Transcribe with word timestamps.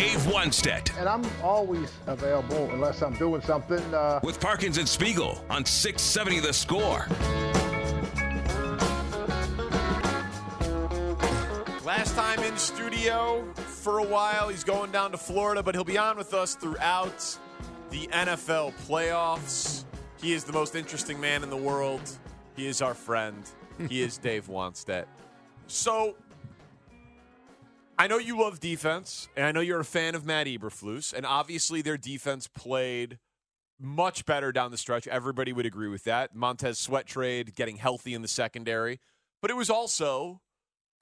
Dave 0.00 0.20
Wannstedt. 0.20 0.98
And 0.98 1.06
I'm 1.06 1.22
always 1.42 1.92
available 2.06 2.70
unless 2.70 3.02
I'm 3.02 3.12
doing 3.16 3.42
something. 3.42 3.82
Uh... 3.92 4.18
With 4.22 4.40
Parkins 4.40 4.78
and 4.78 4.88
Spiegel 4.88 5.44
on 5.50 5.62
670 5.62 6.40
The 6.40 6.54
Score. 6.54 7.06
Last 11.84 12.14
time 12.16 12.38
in 12.42 12.56
studio 12.56 13.44
for 13.54 13.98
a 13.98 14.02
while. 14.02 14.48
He's 14.48 14.64
going 14.64 14.90
down 14.90 15.10
to 15.10 15.18
Florida, 15.18 15.62
but 15.62 15.74
he'll 15.74 15.84
be 15.84 15.98
on 15.98 16.16
with 16.16 16.32
us 16.32 16.54
throughout 16.54 17.36
the 17.90 18.06
NFL 18.06 18.72
playoffs. 18.88 19.84
He 20.18 20.32
is 20.32 20.44
the 20.44 20.52
most 20.54 20.76
interesting 20.76 21.20
man 21.20 21.42
in 21.42 21.50
the 21.50 21.58
world. 21.58 22.00
He 22.56 22.66
is 22.66 22.80
our 22.80 22.94
friend. 22.94 23.42
He 23.90 24.00
is 24.00 24.16
Dave 24.16 24.46
Wannstedt. 24.46 25.04
So 25.66 26.16
I 28.00 28.06
know 28.06 28.16
you 28.16 28.40
love 28.40 28.60
defense, 28.60 29.28
and 29.36 29.44
I 29.44 29.52
know 29.52 29.60
you're 29.60 29.80
a 29.80 29.84
fan 29.84 30.14
of 30.14 30.24
Matt 30.24 30.46
Eberflus, 30.46 31.12
and 31.12 31.26
obviously 31.26 31.82
their 31.82 31.98
defense 31.98 32.46
played 32.46 33.18
much 33.78 34.24
better 34.24 34.52
down 34.52 34.70
the 34.70 34.78
stretch. 34.78 35.06
Everybody 35.06 35.52
would 35.52 35.66
agree 35.66 35.88
with 35.88 36.04
that. 36.04 36.34
Montez 36.34 36.78
Sweat 36.78 37.04
trade, 37.04 37.54
getting 37.54 37.76
healthy 37.76 38.14
in 38.14 38.22
the 38.22 38.28
secondary, 38.28 39.00
but 39.42 39.50
it 39.50 39.54
was 39.54 39.68
also 39.68 40.40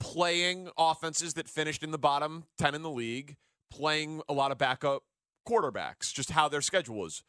playing 0.00 0.70
offenses 0.76 1.34
that 1.34 1.48
finished 1.48 1.84
in 1.84 1.92
the 1.92 1.98
bottom 1.98 2.46
10 2.58 2.74
in 2.74 2.82
the 2.82 2.90
league, 2.90 3.36
playing 3.70 4.20
a 4.28 4.32
lot 4.32 4.50
of 4.50 4.58
backup 4.58 5.04
quarterbacks, 5.48 6.12
just 6.12 6.32
how 6.32 6.48
their 6.48 6.60
schedule 6.60 6.96
was. 6.96 7.22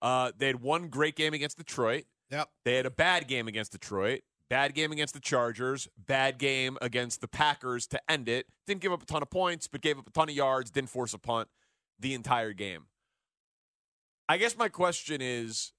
Uh, 0.00 0.30
they 0.38 0.46
had 0.46 0.62
one 0.62 0.86
great 0.86 1.16
game 1.16 1.34
against 1.34 1.58
Detroit. 1.58 2.04
Yep. 2.30 2.48
They 2.64 2.76
had 2.76 2.86
a 2.86 2.92
bad 2.92 3.26
game 3.26 3.48
against 3.48 3.72
Detroit. 3.72 4.20
Bad 4.48 4.74
game 4.74 4.92
against 4.92 5.12
the 5.12 5.20
Chargers, 5.20 5.88
bad 5.96 6.38
game 6.38 6.78
against 6.80 7.20
the 7.20 7.28
Packers 7.28 7.86
to 7.88 8.00
end 8.08 8.28
it. 8.28 8.46
Didn't 8.66 8.80
give 8.80 8.92
up 8.92 9.02
a 9.02 9.06
ton 9.06 9.22
of 9.22 9.30
points, 9.30 9.66
but 9.66 9.80
gave 9.80 9.98
up 9.98 10.06
a 10.06 10.10
ton 10.10 10.28
of 10.28 10.36
yards, 10.36 10.70
didn't 10.70 10.90
force 10.90 11.14
a 11.14 11.18
punt 11.18 11.48
the 11.98 12.14
entire 12.14 12.52
game. 12.52 12.86
I 14.28 14.36
guess 14.36 14.56
my 14.56 14.68
question 14.68 15.20
is 15.20 15.72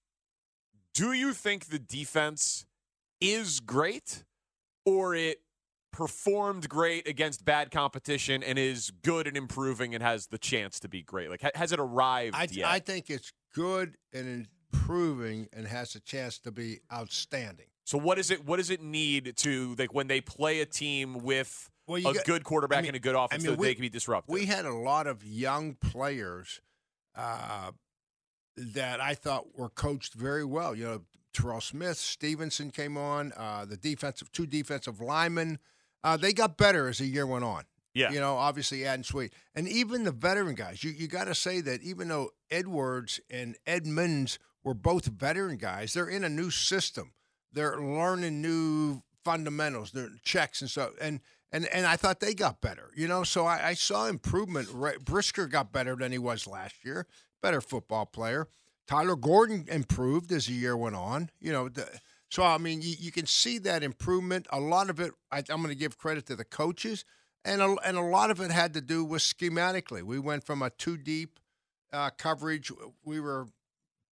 do 0.93 1.14
you 1.14 1.33
think 1.33 1.65
the 1.65 1.80
defense 1.80 2.65
is 3.21 3.59
great 3.59 4.23
or 4.86 5.13
it 5.15 5.42
performed 5.92 6.69
great 6.69 7.08
against 7.08 7.45
bad 7.45 7.71
competition 7.71 8.43
and 8.43 8.58
is 8.58 8.92
good 9.03 9.27
and 9.27 9.37
improving 9.37 9.93
and 9.93 10.03
has 10.03 10.27
the 10.27 10.37
chance 10.37 10.80
to 10.80 10.87
be 10.87 11.02
great? 11.03 11.30
Like, 11.30 11.42
has 11.55 11.71
it 11.71 11.80
arrived 11.80 12.36
I, 12.36 12.47
yet? 12.52 12.65
I 12.67 12.80
think 12.80 13.09
it's 13.09 13.31
good 13.53 13.95
and 14.13 14.47
improving 14.73 15.47
and 15.53 15.67
has 15.67 15.95
a 15.95 15.99
chance 15.99 16.39
to 16.39 16.52
be 16.52 16.80
outstanding. 16.92 17.67
So 17.87 17.98
what 17.98 18.20
is 18.20 18.31
it? 18.31 18.45
What 18.45 18.58
does 18.58 18.70
it 18.70 18.81
need 18.81 19.37
to 19.37 19.73
like 19.80 19.93
when 19.93 20.08
they 20.08 20.20
play 20.20 20.59
a 20.59 20.65
team 20.65 21.23
with 21.23 21.71
well, 21.87 22.05
a 22.05 22.14
got, 22.15 22.25
good 22.25 22.43
quarterback 22.43 22.80
I 22.80 22.81
mean, 22.81 22.89
and 22.89 22.95
a 22.98 22.99
good 22.99 23.15
offense 23.15 23.45
I 23.45 23.48
mean, 23.48 23.55
so 23.55 23.61
we, 23.61 23.67
they 23.67 23.75
can 23.75 23.81
be 23.81 23.89
disruptive? 23.89 24.33
We 24.33 24.45
had 24.45 24.65
a 24.65 24.73
lot 24.73 25.08
of 25.08 25.23
young 25.23 25.75
players 25.75 26.59
uh, 27.15 27.71
that 28.58 28.99
I 28.99 29.14
thought 29.14 29.58
were 29.58 29.70
coached 29.70 30.15
very 30.15 30.43
well. 30.43 30.75
You 30.75 30.83
know, 30.83 31.02
Terell 31.31 31.61
Smith, 31.61 31.95
Stevenson 31.95 32.71
came 32.71 32.98
on. 32.98 33.31
Uh, 33.37 33.64
the 33.64 33.77
defensive 33.77 34.33
two 34.33 34.45
defensive 34.45 34.99
linemen, 34.99 35.58
uh, 36.04 36.17
they 36.17 36.33
got 36.33 36.58
better 36.58 36.89
as 36.89 36.98
the 36.98 37.05
year 37.05 37.25
went 37.25 37.45
on. 37.45 37.64
Yeah, 37.93 38.11
you 38.11 38.19
know, 38.19 38.36
obviously 38.36 38.86
adding 38.86 39.05
Sweat, 39.05 39.31
and 39.55 39.65
even 39.65 40.04
the 40.04 40.11
veteran 40.11 40.55
guys. 40.55 40.83
You 40.83 40.92
you 40.92 41.08
got 41.08 41.27
to 41.27 41.36
say 41.36 41.61
that 41.61 41.81
even 41.83 42.09
though 42.09 42.31
Edwards 42.52 43.21
and 43.30 43.55
Edmunds 43.65 44.39
were 44.61 44.73
both 44.73 45.05
veteran 45.05 45.55
guys, 45.55 45.93
they're 45.93 46.09
in 46.09 46.25
a 46.25 46.30
new 46.30 46.52
system 46.52 47.14
they're 47.53 47.80
learning 47.80 48.41
new 48.41 49.02
fundamentals, 49.23 49.91
their 49.91 50.09
checks 50.23 50.61
and 50.61 50.69
stuff. 50.69 50.91
And 51.02 51.19
and 51.52 51.65
and 51.67 51.85
I 51.85 51.95
thought 51.95 52.19
they 52.19 52.33
got 52.33 52.61
better, 52.61 52.91
you 52.95 53.08
know. 53.08 53.23
So 53.23 53.45
I, 53.45 53.69
I 53.69 53.73
saw 53.73 54.08
improvement. 54.08 54.69
Brisker 55.03 55.47
got 55.47 55.71
better 55.71 55.95
than 55.95 56.11
he 56.11 56.17
was 56.17 56.47
last 56.47 56.83
year. 56.83 57.07
Better 57.41 57.61
football 57.61 58.05
player. 58.05 58.47
Kyler 58.87 59.19
Gordon 59.19 59.65
improved 59.69 60.31
as 60.31 60.47
the 60.47 60.53
year 60.53 60.75
went 60.75 60.95
on. 60.95 61.30
You 61.39 61.52
know, 61.52 61.69
the, 61.69 61.87
so 62.30 62.43
I 62.43 62.57
mean, 62.57 62.81
you, 62.81 62.95
you, 62.99 63.11
can 63.11 63.25
see 63.25 63.57
that 63.59 63.83
improvement. 63.83 64.47
A 64.49 64.59
lot 64.59 64.89
of 64.89 64.99
it, 64.99 65.11
I, 65.31 65.39
am 65.49 65.61
going 65.61 65.69
to 65.69 65.75
give 65.75 65.97
credit 65.97 66.25
to 66.27 66.36
the 66.36 66.45
coaches, 66.45 67.05
and 67.45 67.61
a, 67.61 67.75
and 67.86 67.97
a 67.97 68.02
lot 68.02 68.31
of 68.31 68.41
it 68.41 68.52
had 68.52 68.73
to 68.73 68.81
do 68.81 69.03
with 69.03 69.21
schematically. 69.21 70.03
We 70.03 70.19
went 70.19 70.45
from 70.45 70.61
a 70.61 70.69
two 70.69 70.97
deep 70.97 71.39
uh, 71.93 72.09
coverage. 72.17 72.71
We 73.03 73.19
were 73.19 73.47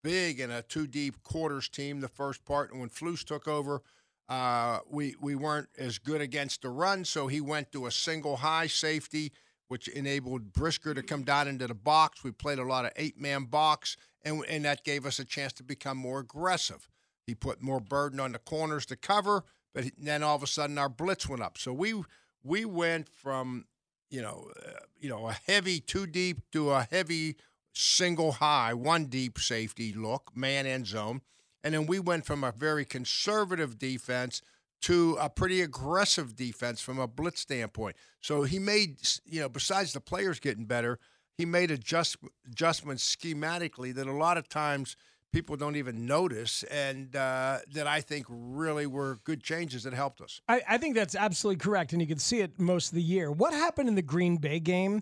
big 0.05 0.39
in 0.39 0.51
a 0.51 0.61
two 0.61 0.85
deep 0.85 1.23
quarters 1.23 1.67
team 1.67 1.99
the 1.99 2.07
first 2.07 2.45
part. 2.45 2.71
And 2.71 2.79
when 2.79 2.89
Flus 2.89 3.25
took 3.25 3.47
over, 3.47 3.81
uh, 4.29 4.79
we 4.87 5.15
we 5.19 5.33
weren't 5.33 5.67
as 5.79 5.97
good 5.97 6.21
against 6.21 6.61
the 6.61 6.69
run, 6.69 7.05
so 7.05 7.25
he 7.25 7.41
went 7.41 7.71
to 7.71 7.87
a 7.87 7.91
single 7.91 8.37
high 8.37 8.67
safety, 8.67 9.31
which 9.67 9.87
enabled 9.87 10.53
Brisker 10.53 10.93
to 10.93 11.01
come 11.01 11.23
down 11.23 11.47
into 11.47 11.65
the 11.65 11.73
box. 11.73 12.23
We 12.23 12.31
played 12.31 12.59
a 12.59 12.63
lot 12.63 12.85
of 12.85 12.91
eight 12.95 13.19
man 13.19 13.45
box, 13.45 13.97
and 14.23 14.43
and 14.47 14.63
that 14.65 14.83
gave 14.83 15.07
us 15.07 15.17
a 15.17 15.25
chance 15.25 15.53
to 15.53 15.63
become 15.63 15.97
more 15.97 16.19
aggressive. 16.19 16.87
He 17.25 17.33
put 17.33 17.63
more 17.63 17.79
burden 17.79 18.19
on 18.19 18.31
the 18.31 18.39
corners 18.39 18.85
to 18.87 18.95
cover, 18.95 19.43
but 19.73 19.85
then 19.97 20.21
all 20.21 20.35
of 20.35 20.43
a 20.43 20.47
sudden 20.47 20.77
our 20.77 20.89
blitz 20.89 21.27
went 21.27 21.41
up. 21.41 21.57
So 21.57 21.73
we 21.73 22.03
we 22.43 22.63
went 22.63 23.09
from 23.09 23.65
you 24.11 24.21
know 24.21 24.51
uh, 24.63 24.81
you 24.99 25.09
know 25.09 25.29
a 25.29 25.33
heavy 25.47 25.79
two 25.79 26.05
deep 26.05 26.41
to 26.51 26.69
a 26.69 26.87
heavy 26.91 27.37
single 27.75 28.33
high, 28.33 28.73
one 28.73 29.05
deep 29.05 29.37
safety 29.37 29.93
look, 29.93 30.31
man 30.35 30.65
and 30.65 30.87
zone. 30.87 31.21
And 31.63 31.73
then 31.73 31.85
we 31.87 31.99
went 31.99 32.25
from 32.25 32.43
a 32.43 32.51
very 32.51 32.85
conservative 32.85 33.77
defense 33.77 34.41
to 34.81 35.17
a 35.19 35.29
pretty 35.29 35.61
aggressive 35.61 36.35
defense 36.35 36.79
from 36.79 36.99
a 36.99 37.07
blitz 37.07 37.41
standpoint. 37.41 37.95
So 38.21 38.43
he 38.43 38.59
made, 38.59 38.99
you 39.25 39.41
know, 39.41 39.49
besides 39.49 39.93
the 39.93 39.99
players 39.99 40.39
getting 40.39 40.65
better, 40.65 40.99
he 41.37 41.45
made 41.45 41.71
adjust, 41.71 42.17
adjustments 42.47 43.15
schematically 43.15 43.93
that 43.95 44.07
a 44.07 44.13
lot 44.13 44.37
of 44.37 44.47
times 44.47 44.95
people 45.33 45.57
don't 45.57 45.75
even 45.75 46.05
notice, 46.05 46.63
and 46.63 47.13
uh, 47.13 47.57
that 47.73 47.87
I 47.87 47.99
think 47.99 48.25
really 48.29 48.87
were 48.87 49.19
good 49.25 49.43
changes 49.43 49.83
that 49.83 49.93
helped 49.93 50.21
us. 50.21 50.39
I, 50.47 50.61
I 50.69 50.77
think 50.77 50.95
that's 50.95 51.13
absolutely 51.13 51.59
correct, 51.59 51.91
and 51.91 52.01
you 52.01 52.07
can 52.07 52.19
see 52.19 52.39
it 52.39 52.57
most 52.57 52.89
of 52.89 52.95
the 52.95 53.01
year. 53.01 53.29
What 53.29 53.53
happened 53.53 53.89
in 53.89 53.95
the 53.95 54.01
Green 54.01 54.37
Bay 54.37 54.61
game? 54.61 55.01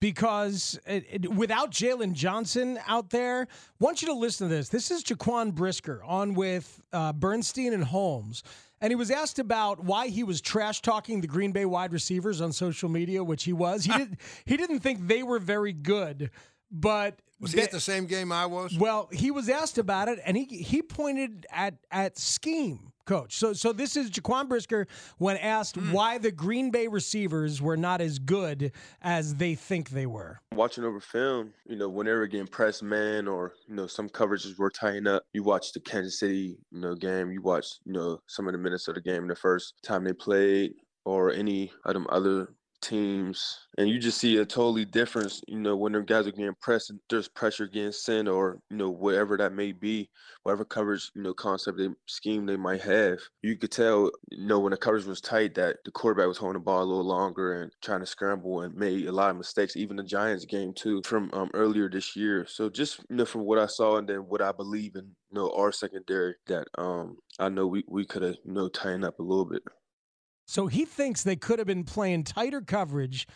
Because 0.00 0.78
it, 0.86 1.06
it, 1.10 1.30
without 1.32 1.70
Jaylon 1.70 2.12
Johnson 2.12 2.78
out 2.86 3.10
there, 3.10 3.42
I 3.42 3.84
want 3.84 4.02
you 4.02 4.08
to 4.08 4.14
listen 4.14 4.48
to 4.48 4.54
this. 4.54 4.68
This 4.68 4.90
is 4.90 5.02
Jaquan 5.02 5.54
Brisker 5.54 6.02
on 6.04 6.34
with 6.34 6.80
uh, 6.92 7.12
Bernstein 7.14 7.72
and 7.72 7.84
Holmes. 7.84 8.42
And 8.80 8.90
he 8.90 8.96
was 8.96 9.10
asked 9.10 9.38
about 9.38 9.82
why 9.82 10.08
he 10.08 10.22
was 10.24 10.42
trash 10.42 10.82
talking 10.82 11.22
the 11.22 11.26
Green 11.26 11.52
Bay 11.52 11.64
wide 11.64 11.92
receivers 11.92 12.42
on 12.42 12.52
social 12.52 12.90
media, 12.90 13.24
which 13.24 13.44
he 13.44 13.54
was. 13.54 13.84
He 13.84 13.92
did 13.96 14.18
he 14.44 14.56
didn't 14.58 14.80
think 14.80 15.06
they 15.06 15.22
were 15.22 15.38
very 15.38 15.72
good, 15.72 16.30
but 16.70 17.20
was 17.40 17.52
he 17.52 17.62
at 17.62 17.70
the 17.70 17.80
same 17.80 18.06
game 18.06 18.30
I 18.30 18.46
was? 18.46 18.76
Well, 18.76 19.08
he 19.12 19.30
was 19.30 19.48
asked 19.48 19.78
about 19.78 20.08
it, 20.08 20.18
and 20.24 20.36
he 20.36 20.44
he 20.44 20.82
pointed 20.82 21.46
at 21.50 21.76
at 21.90 22.18
scheme 22.18 22.92
coach. 23.04 23.36
So 23.36 23.52
so 23.52 23.72
this 23.72 23.96
is 23.96 24.10
Jaquan 24.10 24.48
Brisker 24.48 24.86
when 25.18 25.36
asked 25.36 25.76
mm. 25.76 25.92
why 25.92 26.18
the 26.18 26.30
Green 26.30 26.70
Bay 26.70 26.88
receivers 26.88 27.60
were 27.60 27.76
not 27.76 28.00
as 28.00 28.18
good 28.18 28.72
as 29.02 29.36
they 29.36 29.54
think 29.54 29.90
they 29.90 30.06
were. 30.06 30.40
Watching 30.52 30.84
over 30.84 31.00
film, 31.00 31.52
you 31.66 31.76
know, 31.76 31.88
whenever 31.88 32.26
getting 32.26 32.46
press 32.46 32.82
man 32.82 33.28
or 33.28 33.54
you 33.68 33.74
know 33.74 33.86
some 33.86 34.08
coverages 34.08 34.58
were 34.58 34.70
tying 34.70 35.06
up, 35.06 35.24
you 35.32 35.42
watch 35.42 35.72
the 35.72 35.80
Kansas 35.80 36.18
City 36.18 36.58
you 36.70 36.80
know 36.80 36.94
game, 36.94 37.30
you 37.30 37.42
watch 37.42 37.66
you 37.84 37.92
know 37.92 38.20
some 38.26 38.46
of 38.46 38.52
the 38.52 38.58
Minnesota 38.58 39.00
game 39.00 39.26
the 39.26 39.36
first 39.36 39.74
time 39.82 40.04
they 40.04 40.12
played, 40.12 40.74
or 41.04 41.32
any 41.32 41.72
of 41.84 41.94
them 41.94 42.06
other 42.10 42.48
teams, 42.84 43.66
and 43.78 43.88
you 43.88 43.98
just 43.98 44.18
see 44.18 44.36
a 44.36 44.44
totally 44.44 44.84
difference. 44.84 45.40
You 45.48 45.58
know, 45.58 45.76
when 45.76 45.92
their 45.92 46.02
guys 46.02 46.26
are 46.26 46.32
getting 46.32 46.54
pressed 46.60 46.90
and 46.90 47.00
there's 47.08 47.28
pressure 47.28 47.66
getting 47.66 47.92
sent, 47.92 48.28
or 48.28 48.60
you 48.70 48.76
know 48.76 48.90
whatever 48.90 49.36
that 49.38 49.52
may 49.52 49.72
be, 49.72 50.10
whatever 50.42 50.64
coverage 50.64 51.10
you 51.14 51.22
know 51.22 51.34
concept 51.34 51.78
they 51.78 51.88
scheme 52.06 52.46
they 52.46 52.56
might 52.56 52.82
have, 52.82 53.18
you 53.42 53.56
could 53.56 53.72
tell. 53.72 54.10
You 54.30 54.46
know, 54.46 54.60
when 54.60 54.72
the 54.72 54.76
coverage 54.76 55.06
was 55.06 55.20
tight, 55.20 55.54
that 55.54 55.78
the 55.84 55.90
quarterback 55.90 56.28
was 56.28 56.38
holding 56.38 56.60
the 56.60 56.64
ball 56.64 56.82
a 56.82 56.84
little 56.84 57.04
longer 57.04 57.62
and 57.62 57.72
trying 57.82 58.00
to 58.00 58.06
scramble 58.06 58.60
and 58.62 58.74
made 58.74 59.06
a 59.06 59.12
lot 59.12 59.30
of 59.30 59.36
mistakes. 59.36 59.76
Even 59.76 59.96
the 59.96 60.04
Giants 60.04 60.44
game 60.44 60.72
too 60.74 61.02
from 61.04 61.30
um, 61.32 61.50
earlier 61.54 61.88
this 61.88 62.14
year. 62.14 62.46
So 62.46 62.68
just 62.68 63.00
you 63.08 63.16
know 63.16 63.24
from 63.24 63.42
what 63.42 63.58
I 63.58 63.66
saw 63.66 63.96
and 63.96 64.08
then 64.08 64.18
what 64.28 64.42
I 64.42 64.52
believe 64.52 64.94
in, 64.96 65.04
you 65.04 65.34
know, 65.34 65.50
our 65.56 65.72
secondary 65.72 66.34
that 66.46 66.68
um 66.78 67.16
I 67.38 67.48
know 67.48 67.66
we 67.66 67.84
we 67.88 68.04
could 68.04 68.22
have 68.22 68.36
you 68.44 68.52
know 68.52 68.68
tightened 68.68 69.04
up 69.04 69.18
a 69.18 69.22
little 69.22 69.46
bit. 69.46 69.62
So 70.46 70.66
he 70.66 70.84
thinks 70.84 71.22
they 71.22 71.36
could 71.36 71.58
have 71.58 71.66
been 71.66 71.84
playing 71.84 72.24
tighter 72.24 72.60
coverage, 72.60 73.26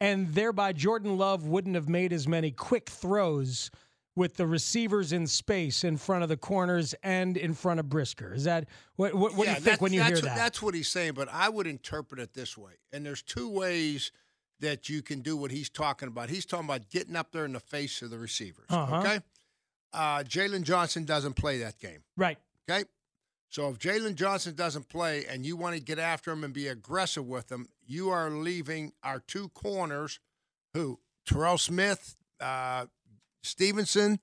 and 0.00 0.34
thereby 0.34 0.72
Jordan 0.72 1.16
Love 1.16 1.46
wouldn't 1.46 1.74
have 1.74 1.88
made 1.88 2.12
as 2.12 2.26
many 2.26 2.50
quick 2.50 2.88
throws 2.90 3.70
with 4.14 4.36
the 4.36 4.46
receivers 4.46 5.12
in 5.12 5.26
space 5.26 5.84
in 5.84 5.96
front 5.98 6.22
of 6.22 6.28
the 6.28 6.36
corners 6.38 6.94
and 7.02 7.36
in 7.36 7.52
front 7.54 7.78
of 7.80 7.88
Brisker. 7.88 8.32
Is 8.34 8.44
that 8.44 8.66
what? 8.96 9.14
What, 9.14 9.34
what 9.36 9.46
Yeah, 9.46 9.54
do 9.54 9.60
you 9.60 9.64
think 9.64 9.80
when 9.80 9.92
you 9.92 10.00
that's- 10.00 10.18
hear 10.20 10.22
that? 10.24 10.30
what- 10.30 10.36
That's 10.36 10.62
what 10.62 10.74
he's 10.74 10.88
saying, 10.88 11.12
but 11.14 11.28
I 11.30 11.48
would 11.48 11.66
interpret 11.66 12.20
it 12.20 12.32
this 12.34 12.56
way. 12.56 12.72
And 12.92 13.04
there's 13.04 13.22
two 13.22 13.48
ways 13.48 14.10
that 14.60 14.88
you 14.88 15.02
can 15.02 15.20
do 15.20 15.36
what 15.36 15.50
he's 15.50 15.68
talking 15.68 16.08
about. 16.08 16.30
He's 16.30 16.46
talking 16.46 16.64
about 16.64 16.88
getting 16.88 17.14
up 17.14 17.30
there 17.32 17.44
in 17.44 17.52
the 17.52 17.60
face 17.60 18.00
of 18.00 18.08
the 18.10 18.18
receivers. 18.18 18.64
Uh-huh. 18.70 19.00
Okay. 19.00 19.20
Uh, 19.92 20.18
Jaylon 20.24 20.62
Johnson 20.62 21.04
doesn't 21.04 21.34
play 21.34 21.58
that 21.58 21.78
game. 21.78 22.02
Right. 22.16 22.38
Okay. 22.68 22.84
So 23.48 23.68
if 23.68 23.78
Jaylon 23.78 24.16
Johnson 24.16 24.54
doesn't 24.54 24.88
play 24.88 25.24
and 25.26 25.46
you 25.46 25.56
want 25.56 25.76
to 25.76 25.80
get 25.80 25.98
after 25.98 26.32
him 26.32 26.44
and 26.44 26.52
be 26.52 26.68
aggressive 26.68 27.26
with 27.26 27.50
him, 27.50 27.68
you 27.86 28.10
are 28.10 28.30
leaving 28.30 28.92
our 29.02 29.20
two 29.20 29.48
corners, 29.50 30.18
who 30.74 30.98
Terell 31.26 31.58
Smith, 31.58 32.16
uh, 32.40 32.86
Stevenson. 33.42 34.18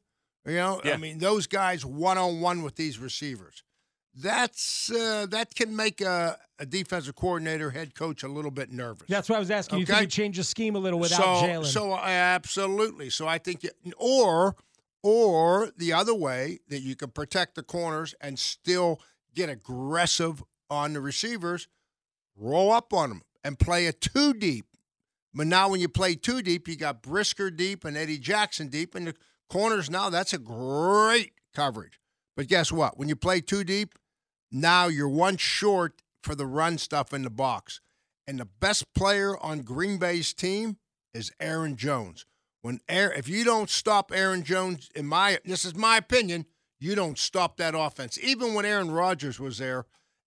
You 0.45 0.55
know, 0.55 0.81
I 0.83 0.97
mean, 0.97 1.19
those 1.19 1.47
guys 1.47 1.85
one 1.85 2.17
on 2.17 2.41
one 2.41 2.63
with 2.63 2.75
these 2.75 2.99
receivers. 2.99 3.63
That's 4.15 4.91
uh, 4.91 5.25
that 5.31 5.55
can 5.55 5.75
make 5.75 6.01
a, 6.01 6.37
a 6.59 6.65
defensive 6.65 7.15
coordinator, 7.15 7.71
head 7.71 7.95
coach, 7.95 8.21
a 8.23 8.27
little 8.27 8.51
bit 8.51 8.69
nervous. 8.71 9.07
That's 9.07 9.29
why 9.29 9.37
I 9.37 9.39
was 9.39 9.49
asking. 9.49 9.79
You 9.79 9.83
Okay. 9.83 9.93
think 9.93 10.01
you 10.03 10.07
change 10.09 10.37
the 10.37 10.43
scheme 10.43 10.75
a 10.75 10.79
little 10.79 10.99
without 10.99 11.17
so, 11.17 11.47
Jaylon? 11.47 11.65
So 11.65 11.97
absolutely. 11.97 13.09
So 13.09 13.27
I 13.27 13.37
think, 13.39 13.63
you, 13.63 13.71
or 13.97 14.55
or 15.01 15.71
the 15.77 15.93
other 15.93 16.13
way 16.13 16.59
that 16.67 16.81
you 16.81 16.95
can 16.95 17.09
protect 17.09 17.55
the 17.55 17.63
corners 17.63 18.13
and 18.21 18.37
still 18.37 19.01
get 19.33 19.49
aggressive 19.49 20.43
on 20.69 20.93
the 20.93 21.01
receivers, 21.01 21.67
roll 22.35 22.71
up 22.71 22.93
on 22.93 23.09
them 23.09 23.21
and 23.43 23.59
play 23.59 23.87
it 23.87 24.01
too 24.01 24.33
deep. 24.33 24.65
But 25.33 25.47
now 25.47 25.69
when 25.69 25.79
you 25.79 25.89
play 25.89 26.15
too 26.15 26.41
deep, 26.41 26.67
you 26.67 26.75
got 26.75 27.01
Brisker 27.01 27.49
deep 27.49 27.85
and 27.85 27.97
Eddie 27.97 28.19
Jackson 28.19 28.67
deep, 28.67 28.95
and 28.95 29.07
the 29.07 29.15
corners 29.49 29.89
now 29.89 30.09
that's 30.09 30.33
a 30.33 30.37
great 30.37 31.33
coverage. 31.55 31.99
But 32.35 32.47
guess 32.47 32.71
what? 32.71 32.97
When 32.97 33.09
you 33.09 33.15
play 33.15 33.41
too 33.41 33.63
deep, 33.63 33.95
now 34.51 34.87
you're 34.87 35.09
one 35.09 35.37
short 35.37 36.01
for 36.21 36.35
the 36.35 36.45
run 36.45 36.77
stuff 36.77 37.13
in 37.13 37.23
the 37.23 37.29
box. 37.29 37.81
And 38.25 38.39
the 38.39 38.45
best 38.45 38.93
player 38.93 39.37
on 39.37 39.61
Green 39.61 39.97
Bay's 39.97 40.33
team 40.33 40.77
is 41.13 41.31
Aaron 41.39 41.75
Jones. 41.75 42.25
When 42.61 42.79
Aaron, 42.87 43.17
if 43.17 43.27
you 43.27 43.43
don't 43.43 43.69
stop 43.69 44.11
Aaron 44.13 44.43
Jones, 44.43 44.89
in 44.95 45.05
my 45.05 45.39
this 45.43 45.65
is 45.65 45.75
my 45.75 45.97
opinion, 45.97 46.45
you 46.83 46.95
don't 46.95 47.17
stop 47.17 47.57
that 47.57 47.75
offense. 47.75 48.19
Even 48.21 48.53
when 48.53 48.65
Aaron 48.65 48.91
Rodgers 48.91 49.39
was 49.39 49.57
there, 49.57 49.85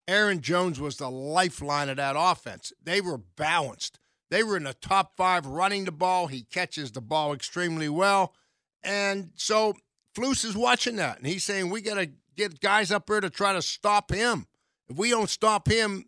Aaron 0.09 0.41
Jones 0.41 0.81
was 0.81 0.97
the 0.97 1.11
lifeline 1.11 1.89
of 1.91 1.99
that 1.99 2.17
offense. 2.17 2.73
They 2.83 3.01
were 3.01 3.19
balanced. 3.19 3.99
They 4.31 4.43
were 4.43 4.57
in 4.57 4.65
the 4.65 4.75
top 4.75 5.17
five 5.17 5.45
running 5.45 5.85
the 5.85 5.93
ball. 5.93 6.29
He 6.29 6.45
catches 6.45 6.93
the 6.93 7.03
ball 7.03 7.35
extremely 7.35 7.89
well. 7.89 8.35
And 8.83 9.33
so 9.35 9.75
Flus 10.17 10.45
is 10.45 10.57
watching 10.57 10.97
that, 10.97 11.19
and 11.19 11.27
he's 11.27 11.45
saying 11.45 11.69
we 11.69 11.83
got 11.83 11.97
to 11.97 12.11
get 12.37 12.61
guys 12.61 12.91
up 12.91 13.07
there 13.07 13.21
to 13.21 13.31
try 13.31 13.53
to 13.53 13.63
stop 13.63 14.11
him. 14.11 14.47
If 14.89 14.97
we 14.97 15.11
don't 15.11 15.29
stop 15.29 15.69
him, 15.69 16.07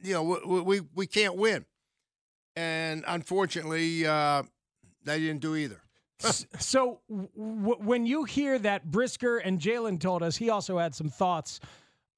you 0.00 0.14
know, 0.14 0.22
we 0.46 0.60
we, 0.60 0.80
we 0.94 1.06
can't 1.06 1.36
win. 1.36 1.66
And 2.56 3.04
unfortunately, 3.06 4.06
uh, 4.06 4.44
they 5.04 5.18
didn't 5.20 5.40
do 5.40 5.56
either. 5.56 5.82
S- 6.24 6.46
so 6.58 7.00
w- 7.08 7.28
w- 7.36 7.76
when 7.80 8.06
you 8.06 8.24
hear 8.24 8.58
that 8.58 8.90
Brisker 8.90 9.38
and 9.38 9.58
Jaylon 9.60 9.98
told 10.00 10.22
us, 10.22 10.36
he 10.36 10.50
also 10.50 10.78
had 10.78 10.94
some 10.94 11.08
thoughts 11.08 11.60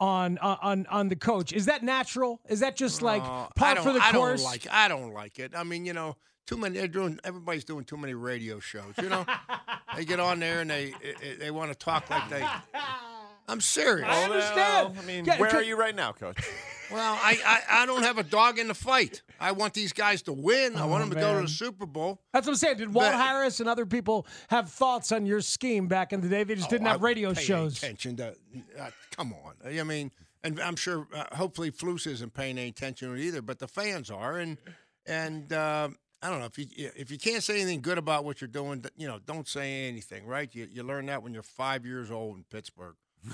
on 0.01 0.39
uh, 0.39 0.57
on 0.63 0.87
on 0.87 1.09
the 1.09 1.17
coach. 1.17 1.53
Is 1.53 1.67
that 1.67 1.83
natural? 1.83 2.41
Is 2.49 2.61
that 2.61 2.77
just 2.77 3.03
like 3.03 3.23
Uh, 3.23 3.47
I 3.61 3.75
for 3.77 3.93
the 3.93 4.01
I 4.03 4.13
course? 4.13 4.43
don't 4.43 4.51
like. 4.51 4.67
I 4.71 4.89
don't 4.89 5.13
like 5.13 5.39
it. 5.39 5.53
I 5.57 5.63
mean, 5.65 5.85
you 5.85 5.93
know, 5.93 6.17
too 6.47 6.57
many. 6.57 6.77
They're 6.79 6.89
doing. 6.89 7.21
Everybody's 7.23 7.65
doing 7.65 7.85
too 7.85 7.97
many 7.97 8.15
radio 8.15 8.59
shows. 8.59 8.95
You 9.01 9.09
know, 9.09 9.25
they 9.97 10.05
get 10.05 10.19
on 10.21 10.41
there 10.41 10.61
and 10.61 10.71
they 10.71 10.95
they, 11.21 11.35
they 11.37 11.51
want 11.53 11.71
to 11.71 11.79
talk 11.79 12.11
like 12.11 12.29
they. 12.29 12.45
I'm 13.49 13.61
serious. 13.61 14.09
I 14.09 14.25
understand. 14.25 14.95
Well, 14.95 15.03
I 15.03 15.07
mean, 15.07 15.25
Yeah, 15.25 15.39
where 15.39 15.55
are 15.55 15.63
you 15.63 15.77
right 15.77 15.95
now, 15.95 16.13
coach? 16.13 16.39
Well, 16.93 17.19
I, 17.23 17.39
I, 17.45 17.83
I 17.83 17.87
don't 17.87 18.03
have 18.03 18.19
a 18.19 18.23
dog 18.23 18.59
in 18.59 18.69
the 18.69 18.75
fight. 18.75 19.23
I 19.41 19.53
want 19.53 19.75
these 19.75 19.93
guys 19.93 20.23
to 20.23 20.33
win. 20.33 20.77
I 20.77 20.83
Oh, 20.83 20.89
want 20.89 21.03
them 21.05 21.11
to 21.15 21.21
go 21.21 21.35
to 21.37 21.43
the 21.43 21.49
Super 21.49 21.87
Bowl. 21.87 22.21
That's 22.33 22.47
what 22.47 22.53
I'm 22.53 22.57
saying. 22.57 22.77
Did 22.79 22.93
Walt 22.95 23.13
But- 23.13 23.19
Harris 23.21 23.61
and 23.61 23.69
other 23.69 23.87
people 23.87 24.27
have 24.49 24.71
thoughts 24.71 25.13
on 25.13 25.27
your 25.27 25.41
scheme 25.41 25.87
back 25.89 26.13
in 26.13 26.21
the 26.21 26.29
day? 26.29 26.45
They 26.45 26.55
just 26.55 26.71
didn't 26.71 26.87
Oh, 26.87 26.91
have 26.91 27.01
I 27.03 27.05
radio 27.05 27.35
shows. 27.35 27.79
Attention 27.79 28.17
to, 28.17 28.35
uh, 28.79 28.91
come 29.17 29.33
on. 29.33 29.55
I 29.67 29.83
mean, 29.83 30.11
and 30.45 30.61
I'm 30.61 30.77
sure, 30.77 31.07
uh, 31.15 31.35
hopefully, 31.37 31.71
Flus 31.71 32.07
isn't 32.07 32.35
paying 32.35 32.59
any 32.59 32.69
attention 32.69 33.09
to 33.09 33.15
it 33.15 33.21
either, 33.25 33.43
but 33.43 33.59
the 33.59 33.69
fans 33.69 34.11
are, 34.11 34.39
and 34.39 34.59
and 35.07 35.53
uh, 35.53 35.89
I 36.21 36.31
don't 36.31 36.41
know 36.41 36.47
if 36.47 36.59
you 36.59 36.67
if 36.77 37.11
you 37.11 37.19
can't 37.19 37.43
say 37.43 37.61
anything 37.61 37.81
good 37.81 37.99
about 37.99 38.25
what 38.25 38.41
you're 38.41 38.49
doing, 38.49 38.85
you 38.97 39.07
know, 39.07 39.19
don't 39.25 39.47
say 39.49 39.89
anything, 39.89 40.27
right? 40.27 40.53
You 40.55 40.69
you 40.71 40.83
learn 40.83 41.07
that 41.07 41.23
when 41.23 41.33
you're 41.33 41.43
five 41.45 41.87
years 41.87 42.11
old 42.11 42.37
in 42.39 42.45
Pittsburgh. 42.45 42.97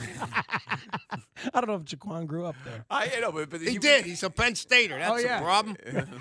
I 1.55 1.61
don't 1.61 1.67
know 1.69 1.75
if 1.77 1.85
Jaquan 1.85 2.27
grew 2.27 2.45
up 2.45 2.57
there. 2.65 2.85
I 2.91 3.07
you 3.15 3.21
know, 3.21 3.33
but, 3.33 3.49
but 3.51 3.61
He 3.61 3.79
did. 3.79 4.05
He's 4.05 4.23
a 4.23 4.31
Penn 4.31 4.55
Stater. 4.55 4.99
That's 4.99 5.11
Oh, 5.13 5.17
yeah. 5.17 5.39
the 5.39 5.45
problem. 5.45 5.77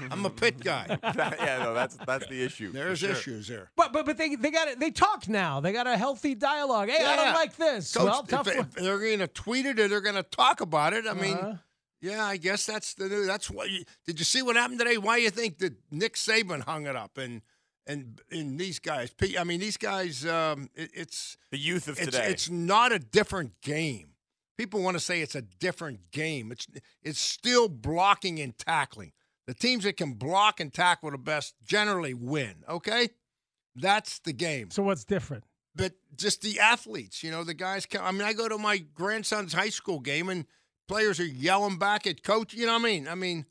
I'm 0.11 0.25
a 0.25 0.29
Pitt 0.29 0.63
guy. 0.63 0.97
yeah, 1.03 1.59
no, 1.63 1.73
that's 1.73 1.95
that's 1.97 2.27
the 2.27 2.41
issue. 2.43 2.71
There's 2.71 2.99
sure. 2.99 3.11
issues 3.11 3.47
there. 3.47 3.69
But 3.75 3.93
but 3.93 4.05
but 4.05 4.17
they 4.17 4.35
they 4.35 4.51
got 4.51 4.67
it. 4.67 4.79
They 4.79 4.91
talk 4.91 5.27
now. 5.27 5.59
They 5.59 5.73
got 5.73 5.87
a 5.87 5.97
healthy 5.97 6.35
dialogue. 6.35 6.89
Hey, 6.89 7.03
I 7.03 7.15
don't 7.15 7.25
Yeah. 7.27 7.33
like 7.33 7.55
this. 7.57 7.93
Coach, 7.93 8.05
well, 8.05 8.23
tough. 8.23 8.47
if 8.47 8.57
one. 8.57 8.69
they're 8.75 8.99
going 8.99 9.19
to 9.19 9.27
tweet 9.27 9.65
it 9.65 9.79
or 9.79 9.87
they're 9.87 10.01
going 10.01 10.15
to 10.15 10.23
talk 10.23 10.61
about 10.61 10.93
it, 10.93 11.05
I 11.07 11.13
mean, 11.13 11.35
Uh-huh. 11.37 11.53
yeah, 12.01 12.23
I 12.25 12.37
guess 12.37 12.65
that's 12.65 12.93
the 12.93 13.09
new. 13.09 13.25
That's 13.25 13.49
what. 13.49 13.69
You, 13.69 13.83
did 14.05 14.19
you 14.19 14.25
see 14.25 14.41
what 14.41 14.55
happened 14.55 14.79
today? 14.79 14.97
Why 14.97 15.17
you 15.17 15.29
think 15.29 15.57
that 15.59 15.73
Nick 15.91 16.13
Saban 16.15 16.61
hung 16.63 16.85
it 16.87 16.95
up 16.95 17.17
and 17.17 17.41
and 17.87 18.21
and 18.31 18.59
these 18.59 18.79
guys? 18.79 19.11
I 19.39 19.43
mean, 19.43 19.59
these 19.59 19.77
guys. 19.77 20.25
Um, 20.25 20.69
it, 20.75 20.91
it's 20.93 21.37
The 21.51 21.57
youth 21.57 21.87
of 21.87 21.97
it's 21.97 22.05
today. 22.05 22.27
it's 22.27 22.49
not 22.49 22.91
a 22.91 22.99
different 22.99 23.59
game. 23.61 24.09
People 24.57 24.81
want 24.81 24.95
to 24.97 24.99
say 24.99 25.21
it's 25.21 25.35
a 25.35 25.41
different 25.41 26.11
game. 26.11 26.51
It's 26.51 26.67
it's 27.01 27.19
still 27.19 27.67
blocking 27.69 28.39
and 28.39 28.57
tackling. 28.57 29.13
The 29.47 29.53
teams 29.53 29.85
that 29.85 29.95
can 29.97 30.13
block 30.13 30.59
and 30.59 30.73
tackle 30.73 31.09
the 31.11 31.17
best 31.17 31.55
generally 31.63 32.13
win. 32.13 32.63
Okay, 32.67 33.09
that's 33.75 34.19
the 34.19 34.33
game 34.33 34.71
so 34.71 34.83
what's 34.83 35.05
different? 35.05 35.43
but 35.75 35.93
just 36.15 36.41
the 36.41 36.59
athletes, 36.59 37.23
you 37.23 37.29
know, 37.31 37.43
the 37.43 37.53
guys. 37.53 37.85
Come, 37.85 38.03
I 38.03 38.11
mean, 38.11 38.23
I 38.23 38.33
go 38.33 38.49
to 38.49 38.57
my 38.57 38.79
grandson's 38.79 39.53
high 39.53 39.69
school 39.69 39.99
game 39.99 40.27
and 40.29 40.45
players 40.87 41.19
are 41.19 41.25
yelling 41.25 41.77
back 41.77 42.07
at 42.07 42.23
coach. 42.23 42.53
You 42.53 42.65
know 42.65 42.73
what 42.73 42.81
I 42.81 42.85
mean? 42.85 43.07
I 43.07 43.15
mean, 43.15 43.45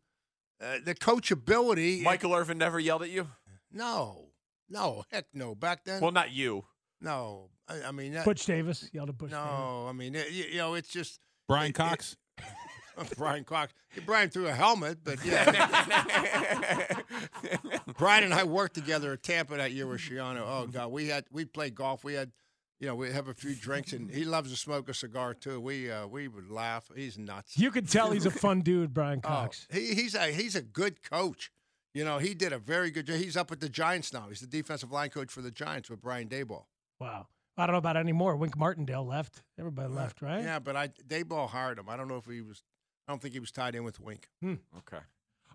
uh, 0.60 0.78
the 0.84 0.94
coachability. 0.94 2.02
Michael 2.02 2.34
Irvin 2.34 2.58
never 2.58 2.80
yelled 2.80 3.02
at 3.04 3.10
you. 3.10 3.28
No, 3.72 4.25
no, 4.68 5.04
heck 5.10 5.26
no. 5.34 5.54
Back 5.54 5.84
then, 5.84 6.00
Well, 6.00 6.12
not 6.12 6.30
you. 6.32 6.64
no. 7.00 7.50
I, 7.68 7.88
I 7.88 7.90
mean, 7.92 8.12
that, 8.12 8.24
Butch 8.24 8.46
Davis 8.46 8.88
yelled 8.92 9.08
at 9.08 9.18
Butch. 9.18 9.30
Davis. 9.30 9.44
no. 9.44 9.86
I 9.88 9.92
mean, 9.92 10.14
it, 10.14 10.30
you, 10.30 10.44
you 10.44 10.58
know, 10.58 10.74
it's 10.74 10.88
just 10.88 11.18
Brian 11.48 11.70
it- 11.70 11.74
Cox. 11.74 12.16
Brian 13.18 13.44
Cox. 13.44 13.74
Brian 14.06 14.30
threw 14.30 14.46
a 14.46 14.52
helmet, 14.52 14.98
but 15.04 15.22
yeah. 15.24 16.86
Brian 17.98 18.24
and 18.24 18.32
I 18.34 18.44
worked 18.44 18.74
together 18.74 19.12
at 19.12 19.22
Tampa 19.22 19.56
that 19.56 19.72
year 19.72 19.86
with 19.86 20.00
Schiano. 20.00 20.42
Oh 20.46 20.66
God, 20.70 20.90
we 20.92 21.08
had 21.08 21.24
we 21.30 21.44
played 21.44 21.74
golf. 21.74 22.04
We 22.04 22.14
had, 22.14 22.32
you 22.80 22.86
know, 22.86 22.94
we 22.94 23.10
have 23.12 23.28
a 23.28 23.34
few 23.34 23.54
drinks, 23.54 23.92
and 23.92 24.10
he 24.10 24.24
loves 24.24 24.50
to 24.50 24.56
smoke 24.56 24.88
a 24.88 24.94
cigar 24.94 25.34
too. 25.34 25.60
We 25.60 25.90
uh, 25.90 26.06
we 26.06 26.28
would 26.28 26.50
laugh. 26.50 26.90
He's 26.94 27.18
nuts. 27.18 27.58
You 27.58 27.70
could 27.70 27.88
tell 27.88 28.10
he's 28.12 28.26
a 28.26 28.30
fun 28.30 28.60
dude, 28.60 28.94
Brian 28.94 29.20
Oh, 29.24 29.28
Cox. 29.28 29.66
he, 29.70 29.94
he's 29.94 30.14
a 30.14 30.26
he's 30.32 30.54
a 30.56 30.62
good 30.62 31.02
coach. 31.02 31.50
You 31.96 32.04
know, 32.04 32.18
he 32.18 32.34
did 32.34 32.52
a 32.52 32.58
very 32.58 32.90
good 32.90 33.06
job. 33.06 33.16
He's 33.16 33.38
up 33.38 33.48
with 33.48 33.60
the 33.60 33.70
Giants 33.70 34.12
now. 34.12 34.26
He's 34.28 34.40
the 34.40 34.46
defensive 34.46 34.92
line 34.92 35.08
coach 35.08 35.30
for 35.30 35.40
the 35.40 35.50
Giants 35.50 35.88
with 35.88 36.02
Brian 36.02 36.28
Daboll. 36.28 36.64
Wow. 37.00 37.28
I 37.56 37.64
don't 37.64 37.72
know 37.72 37.78
about 37.78 37.96
anymore. 37.96 38.36
Wink 38.36 38.54
Martindale 38.54 39.06
left. 39.06 39.42
Everybody 39.58 39.88
left, 39.88 40.20
right? 40.20 40.44
Yeah, 40.44 40.58
but 40.58 40.76
I 40.76 40.88
Daboll 41.08 41.48
hired 41.48 41.78
him. 41.78 41.88
I 41.88 41.96
don't 41.96 42.06
know 42.06 42.18
if 42.18 42.26
he 42.26 42.42
was. 42.42 42.60
I 43.08 43.12
don't 43.12 43.22
think 43.22 43.32
he 43.32 43.40
was 43.40 43.50
tied 43.50 43.74
in 43.74 43.82
with 43.82 43.98
Wink. 43.98 44.28
Hmm. 44.42 44.56
Okay. 44.76 44.98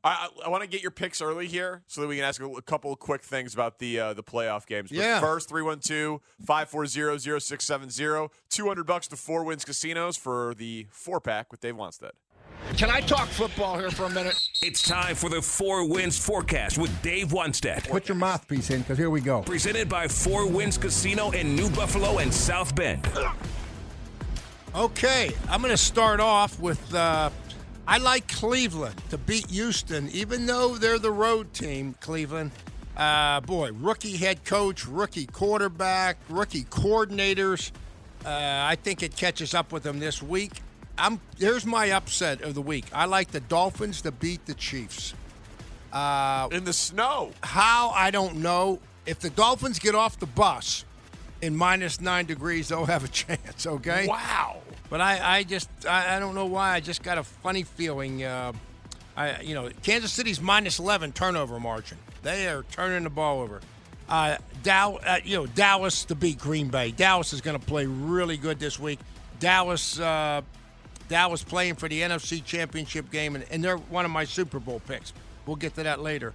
I, 0.04 0.30
I, 0.44 0.48
I 0.48 0.50
want 0.50 0.64
to 0.64 0.68
get 0.68 0.82
your 0.82 0.90
picks 0.90 1.22
early 1.22 1.46
here 1.46 1.84
so 1.86 2.02
that 2.02 2.08
we 2.08 2.16
can 2.16 2.26
ask 2.26 2.42
a, 2.42 2.46
a 2.48 2.62
couple 2.64 2.92
of 2.92 2.98
quick 2.98 3.22
things 3.22 3.54
about 3.54 3.78
the 3.78 4.00
uh, 4.00 4.14
the 4.16 4.24
playoff 4.24 4.66
games. 4.66 4.90
But 4.90 4.98
Yeah. 4.98 5.20
first, 5.20 5.48
312-540-0670. 5.52 8.32
200 8.50 8.84
bucks 8.88 9.08
to 9.10 9.16
Four 9.16 9.44
Winds 9.44 9.64
Casinos 9.64 10.18
for 10.18 10.56
the 10.56 10.88
four 10.90 11.22
pack 11.22 11.52
with 11.52 11.62
Dave 11.62 11.76
Wannstedt. 11.76 12.14
Can 12.78 12.90
I 12.90 13.02
talk 13.02 13.28
football 13.28 13.78
here 13.78 13.92
for 13.92 14.06
a 14.06 14.10
minute? 14.10 14.40
It's 14.62 14.82
time 14.82 15.16
for 15.16 15.30
the 15.30 15.42
Four 15.42 15.88
Winds 15.88 16.18
Forecast 16.18 16.78
with 16.78 17.02
Dave 17.02 17.30
Wannstedt. 17.30 17.90
Put 17.90 18.08
your 18.08 18.16
mouthpiece 18.16 18.70
in, 18.70 18.82
because 18.82 18.98
here 18.98 19.10
we 19.10 19.22
go. 19.22 19.42
Presented 19.42 19.90
by 19.90 20.08
Four 20.08 20.48
Winds 20.48 20.78
Casino 20.78 21.32
in 21.32 21.56
New 21.56 21.70
Buffalo 21.72 22.20
and 22.20 22.34
South 22.34 22.74
Bend. 22.76 23.08
Okay, 24.74 25.32
I'm 25.50 25.62
going 25.62 25.72
to 25.72 25.78
start 25.78 26.22
off 26.22 26.60
with 26.60 26.96
uh, 26.96 27.30
I 27.88 27.98
like 27.98 28.28
Cleveland 28.30 28.96
to 29.10 29.18
beat 29.18 29.50
Houston, 29.52 30.08
even 30.10 30.46
though 30.46 30.76
they're 30.76 31.00
the 31.00 31.12
road 31.12 31.54
team, 31.54 31.96
Cleveland. 32.00 32.52
Uh, 32.96 33.42
boy, 33.42 33.72
rookie 33.74 34.16
head 34.16 34.46
coach, 34.46 34.88
rookie 34.88 35.26
quarterback, 35.26 36.18
rookie 36.30 36.64
coordinators. 36.64 37.72
Uh, 38.26 38.30
I 38.30 38.78
think 38.82 39.04
it 39.04 39.16
catches 39.18 39.54
up 39.54 39.74
with 39.74 39.84
them 39.84 40.00
this 40.00 40.22
week. 40.24 40.61
I'm 40.98 41.20
here's 41.38 41.66
my 41.66 41.92
upset 41.92 42.42
of 42.42 42.54
the 42.54 42.62
week. 42.62 42.86
I 42.94 43.06
like 43.06 43.32
the 43.32 43.40
Dolphins 43.40 44.02
to 44.04 44.12
beat 44.12 44.46
the 44.46 44.54
Chiefs. 44.54 45.14
Uh, 45.92 46.48
In 46.52 46.64
the 46.64 46.74
snow. 46.74 47.32
how 47.44 47.90
I 47.90 48.12
don't 48.12 48.38
know. 48.38 48.80
If 49.06 49.20
the 49.20 49.30
Dolphins 49.30 49.80
get 49.80 49.96
off 49.96 50.20
the 50.20 50.26
bus 50.26 50.86
in 51.42 51.56
minus 51.56 52.00
nine 52.00 52.26
degrees, 52.26 52.70
they'll 52.70 52.86
have 52.86 53.04
a 53.04 53.08
chance. 53.08 53.66
Okay. 53.66 54.08
Wow. 54.08 54.62
But 54.90 55.02
I, 55.02 55.38
I 55.38 55.44
just, 55.44 55.70
I, 55.88 56.18
I 56.18 56.20
don't 56.20 56.36
know 56.36 56.46
why. 56.46 56.74
I 56.76 56.80
just 56.82 57.02
got 57.02 57.18
a 57.18 57.24
funny 57.24 57.64
feeling. 57.64 58.24
Uh, 58.24 58.54
I, 59.18 59.42
you 59.42 59.56
know, 59.56 59.70
Kansas 59.84 60.12
City's 60.12 60.40
minus 60.40 60.80
eleven 60.80 61.12
turnover 61.12 61.60
margin. 61.60 61.98
They 62.24 62.48
are 62.48 62.64
turning 62.72 63.04
the 63.04 63.10
ball 63.10 63.42
over. 63.42 63.60
Uh, 64.08 64.38
Dow, 64.64 64.96
uh, 64.98 65.18
you 65.24 65.36
know, 65.38 65.46
Dallas 65.48 66.06
to 66.06 66.16
beat 66.16 66.38
Green 66.38 66.68
Bay. 66.70 66.92
Dallas 66.92 67.34
is 67.34 67.42
going 67.42 67.60
to 67.60 67.66
play 67.66 67.86
really 67.86 68.38
good 68.38 68.60
this 68.60 68.78
week. 68.80 69.00
Dallas, 69.40 70.00
uh, 70.00 70.42
Dallas 71.12 71.44
playing 71.44 71.76
for 71.76 71.90
the 71.90 72.00
NFC 72.00 72.44
Championship 72.44 73.12
game, 73.12 73.36
and, 73.36 73.44
and 73.52 73.62
they're 73.62 73.76
one 73.76 74.06
of 74.06 74.12
my 74.12 74.24
Super 74.24 74.62
Bowl 74.62 74.82
picks. 74.88 75.12
We'll 75.46 75.58
get 75.58 75.76
to 75.76 75.84
that 75.84 76.00
later. 76.00 76.34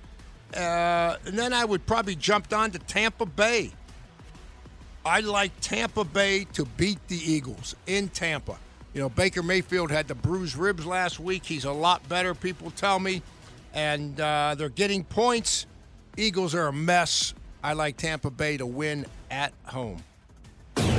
Uh, 0.55 1.17
and 1.25 1.37
then 1.39 1.55
I 1.55 1.65
would 1.65 1.87
probably 1.87 2.15
jumped 2.15 2.53
on 2.53 2.71
to 2.73 2.79
Tampa 2.79 3.25
Bay. 3.25 3.73
I 5.03 5.21
like 5.21 5.53
Tampa 5.63 6.05
Bay 6.05 6.45
to 6.53 6.67
beat 6.77 6.99
the 7.09 7.17
Eagles 7.17 7.75
in 7.87 8.11
Tampa. 8.11 8.59
You 8.93 9.01
know, 9.01 9.09
Baker 9.09 9.43
Mayfield 9.43 9.91
had 9.91 10.09
the 10.09 10.15
bruised 10.15 10.57
ribs 10.57 10.85
last 10.85 11.19
week. 11.19 11.47
He's 11.47 11.65
a 11.65 11.73
lot 11.73 12.07
better, 12.07 12.35
people 12.35 12.71
tell 12.71 12.99
me. 12.99 13.23
And 13.73 14.21
uh, 14.21 14.57
they're 14.59 14.69
getting 14.69 15.05
points. 15.05 15.67
Eagles 16.19 16.55
are 16.55 16.67
a 16.67 16.73
mess. 16.73 17.33
I 17.65 17.73
like 17.73 17.97
Tampa 17.97 18.31
Bay 18.31 18.59
to 18.59 18.67
win 18.67 19.07
at 19.31 19.55
home. 19.65 20.03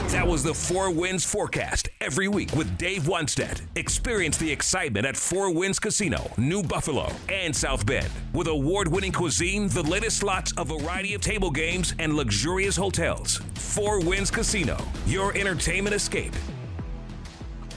That 0.08 0.26
was 0.26 0.42
the 0.42 0.54
Four 0.54 0.90
Winds 0.90 1.26
Forecast 1.26 1.90
every 2.00 2.30
week 2.30 2.54
with 2.54 2.78
Dave 2.78 3.04
Wannstedt. 3.04 3.62
Experience 3.76 4.38
the 4.38 4.50
excitement 4.50 5.06
at 5.06 5.18
Four 5.18 5.54
Winds 5.54 5.80
Casino, 5.80 6.32
New 6.38 6.64
Buffalo, 6.64 7.12
and 7.28 7.54
South 7.54 7.86
Bend. 7.86 8.08
With 8.34 8.48
award 8.48 8.88
winning 8.88 9.12
cuisine, 9.12 9.68
the 9.68 9.84
latest 9.84 10.20
slots, 10.20 10.54
a 10.58 10.64
variety 10.64 11.14
of 11.14 11.20
table 11.20 11.52
games, 11.52 11.94
and 12.00 12.16
luxurious 12.16 12.78
hotels. 12.78 13.42
Four 13.56 14.00
Winds 14.00 14.32
Casino, 14.32 14.78
your 15.06 15.38
entertainment 15.38 15.94
escape. 15.94 16.34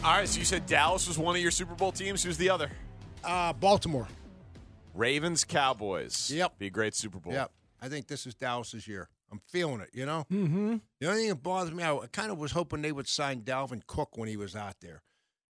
All 0.04 0.12
right, 0.12 0.28
so 0.28 0.38
you 0.38 0.44
said 0.44 0.66
Dallas 0.66 1.08
was 1.08 1.18
one 1.18 1.34
of 1.34 1.42
your 1.42 1.50
Super 1.50 1.75
Bowl 1.75 1.90
teams. 1.90 2.22
Who's 2.22 2.37
the 2.37 2.49
other? 2.49 2.70
Uh, 3.25 3.52
Baltimore. 3.54 4.06
Ravens, 4.94 5.42
Cowboys. 5.42 6.30
Yep. 6.30 6.58
Be 6.58 6.68
a 6.68 6.70
great 6.70 6.94
Super 6.94 7.18
Bowl. 7.18 7.32
Yep. 7.32 7.50
I 7.82 7.88
think 7.88 8.06
this 8.06 8.25
is 8.25 8.37
Dallas's 8.37 8.87
year. 8.87 9.08
I'm 9.32 9.40
feeling 9.46 9.80
it, 9.80 9.90
you 9.92 10.06
know? 10.06 10.26
Mm-hmm. 10.30 10.76
The 11.00 11.06
only 11.06 11.20
thing 11.20 11.28
that 11.28 11.42
bothers 11.42 11.72
me, 11.72 11.84
I 11.84 11.99
kind 12.12 12.30
of 12.30 12.38
was 12.38 12.52
hoping 12.52 12.82
they 12.82 12.92
would 12.92 13.08
sign 13.08 13.42
Dalvin 13.42 13.87
Cook 13.87 14.16
when 14.16 14.28
he 14.28 14.37
was 14.37 14.56
out 14.56 14.76
there. 14.80 15.02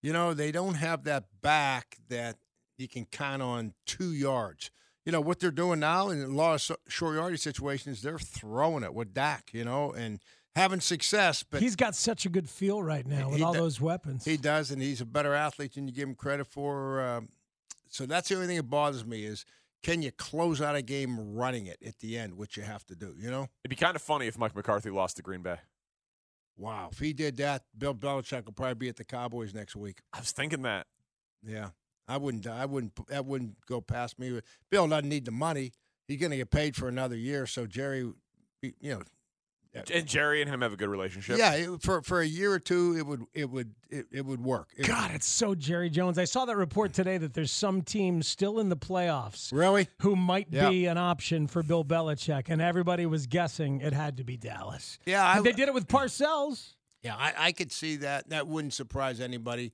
You 0.02 0.12
know, 0.12 0.34
they 0.34 0.52
don't 0.52 0.74
have 0.74 1.04
that 1.04 1.24
back 1.42 1.96
that 2.08 2.36
you 2.78 2.88
can 2.88 3.04
count 3.04 3.42
on 3.42 3.74
two 3.86 4.12
yards. 4.12 4.70
You 5.04 5.12
know, 5.12 5.20
what 5.20 5.40
they're 5.40 5.50
doing 5.50 5.80
now 5.80 6.10
in 6.10 6.22
a 6.22 6.26
lot 6.28 6.70
of 6.70 6.76
short 6.88 7.16
yardage 7.16 7.40
situations, 7.40 8.02
they're 8.02 8.18
throwing 8.18 8.84
it 8.84 8.94
with 8.94 9.14
Dak, 9.14 9.50
you 9.52 9.64
know, 9.64 9.92
and 9.92 10.20
having 10.54 10.80
success. 10.80 11.42
But 11.42 11.62
He's 11.62 11.76
got 11.76 11.94
such 11.94 12.26
a 12.26 12.28
good 12.28 12.48
feel 12.48 12.82
right 12.82 13.06
now 13.06 13.30
with 13.30 13.42
all 13.42 13.52
those 13.54 13.80
weapons. 13.80 14.24
he 14.24 14.36
does, 14.36 14.70
and 14.70 14.80
he's 14.80 15.00
a 15.00 15.06
better 15.06 15.34
athlete 15.34 15.74
than 15.74 15.86
you 15.86 15.94
give 15.94 16.08
him 16.08 16.14
credit 16.14 16.46
for. 16.46 17.00
Um, 17.00 17.28
so 17.88 18.06
that's 18.06 18.28
the 18.28 18.36
only 18.36 18.46
thing 18.46 18.56
that 18.56 18.64
bothers 18.70 19.04
me 19.04 19.24
is 19.24 19.44
can 19.82 20.02
you 20.02 20.10
close 20.12 20.60
out 20.60 20.76
a 20.76 20.82
game 20.82 21.34
running 21.34 21.66
it 21.66 21.78
at 21.84 21.98
the 21.98 22.18
end, 22.18 22.36
which 22.36 22.56
you 22.56 22.62
have 22.62 22.84
to 22.86 22.94
do, 22.94 23.14
you 23.18 23.30
know? 23.30 23.48
It'd 23.64 23.70
be 23.70 23.76
kind 23.76 23.96
of 23.96 24.02
funny 24.02 24.26
if 24.26 24.38
Mike 24.38 24.54
McCarthy 24.54 24.90
lost 24.90 25.16
to 25.16 25.22
Green 25.22 25.42
Bay. 25.42 25.56
Wow. 26.56 26.90
If 26.92 26.98
he 26.98 27.12
did 27.12 27.38
that, 27.38 27.64
Bill 27.76 27.94
Belichick 27.94 28.44
will 28.44 28.52
probably 28.52 28.74
be 28.74 28.88
at 28.88 28.96
the 28.96 29.04
Cowboys 29.04 29.54
next 29.54 29.76
week. 29.76 30.00
I 30.12 30.18
was 30.18 30.32
thinking 30.32 30.62
that. 30.62 30.86
Yeah. 31.42 31.70
I 32.06 32.16
wouldn't 32.16 32.46
I 32.46 32.66
wouldn't 32.66 32.92
that 33.08 33.24
wouldn't 33.24 33.54
go 33.66 33.80
past 33.80 34.18
me. 34.18 34.40
Bill 34.68 34.88
doesn't 34.88 35.08
need 35.08 35.24
the 35.24 35.30
money. 35.30 35.72
He's 36.08 36.18
going 36.18 36.32
to 36.32 36.36
get 36.36 36.50
paid 36.50 36.74
for 36.74 36.88
another 36.88 37.16
year, 37.16 37.46
so 37.46 37.66
Jerry 37.66 38.12
you 38.62 38.74
know, 38.82 39.02
And 39.72 40.04
Jerry 40.06 40.42
and 40.42 40.50
him 40.50 40.62
have 40.62 40.72
a 40.72 40.76
good 40.76 40.88
relationship. 40.88 41.38
yeah, 41.38 41.52
it, 41.54 41.82
for 41.82 42.02
for 42.02 42.20
a 42.20 42.26
year 42.26 42.52
or 42.52 42.58
two 42.58 42.96
it 42.98 43.06
would 43.06 43.24
it 43.34 43.48
would 43.48 43.72
it, 43.88 44.06
it 44.10 44.26
would 44.26 44.42
work. 44.42 44.70
It- 44.76 44.86
God, 44.88 45.12
it's 45.14 45.26
so 45.26 45.54
Jerry 45.54 45.90
Jones. 45.90 46.18
I 46.18 46.24
saw 46.24 46.44
that 46.46 46.56
report 46.56 46.92
today 46.92 47.18
that 47.18 47.34
there's 47.34 47.52
some 47.52 47.82
teams 47.82 48.26
still 48.26 48.58
in 48.58 48.68
the 48.68 48.76
playoffs 48.76 49.52
Really? 49.52 49.86
who 50.00 50.16
might 50.16 50.48
Yeah. 50.50 50.70
be 50.70 50.86
an 50.86 50.98
option 50.98 51.46
for 51.46 51.62
Bill 51.62 51.84
Belichick, 51.84 52.48
and 52.48 52.60
everybody 52.60 53.06
was 53.06 53.26
guessing 53.28 53.80
it 53.80 53.92
had 53.92 54.16
to 54.16 54.24
be 54.24 54.36
Dallas. 54.36 54.98
Yeah, 55.06 55.24
I, 55.24 55.40
they 55.40 55.52
did 55.52 55.68
it 55.68 55.74
with 55.74 55.86
Parcells. 55.86 56.74
Yeah, 57.02 57.14
I, 57.16 57.32
I 57.38 57.52
could 57.52 57.70
see 57.72 57.96
that. 57.96 58.28
That 58.30 58.46
wouldn't 58.48 58.74
surprise 58.74 59.20
anybody. 59.20 59.72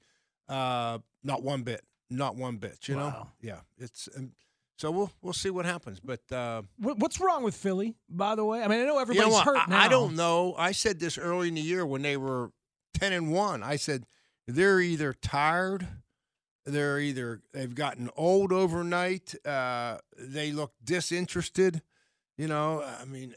Uh, 0.48 0.98
not 1.24 1.42
one 1.42 1.62
bit. 1.62 1.82
Not 2.10 2.36
one 2.36 2.58
bit. 2.58 2.86
You 2.88 2.96
know. 2.96 3.28
Yeah. 3.40 3.60
It's 3.78 4.08
um, 4.16 4.32
so 4.76 4.90
we'll 4.90 5.10
we'll 5.22 5.32
see 5.32 5.50
what 5.50 5.64
happens. 5.64 6.00
But 6.00 6.20
uh, 6.30 6.62
What's 6.78 7.20
wrong 7.20 7.42
with 7.42 7.54
Philly, 7.54 7.94
by 8.08 8.34
the 8.34 8.44
way? 8.44 8.62
I 8.62 8.68
mean, 8.68 8.80
I 8.80 8.84
know 8.84 8.86
you 8.86 8.86
know 8.94 8.98
everybody's 8.98 9.38
hurt 9.40 9.56
I, 9.56 9.70
now. 9.70 9.80
I 9.80 9.88
don't 9.88 10.16
know. 10.16 10.54
I 10.58 10.72
said 10.72 11.00
this 11.00 11.18
early 11.18 11.48
in 11.48 11.54
the 11.54 11.60
year 11.60 11.86
when 11.86 12.02
they 12.02 12.16
were 12.16 12.50
ten 12.94 13.12
and 13.12 13.32
one. 13.32 13.62
I 13.62 13.76
said 13.76 14.06
they're 14.46 14.80
either 14.80 15.12
tired, 15.14 15.88
they're 16.64 16.98
either 16.98 17.40
they've 17.52 17.74
gotten 17.74 18.10
old 18.16 18.52
overnight. 18.52 19.34
Uh, 19.46 19.98
they 20.18 20.52
look 20.52 20.72
disinterested. 20.84 21.82
You 22.36 22.48
know. 22.48 22.82
I 22.82 23.06
mean, 23.06 23.34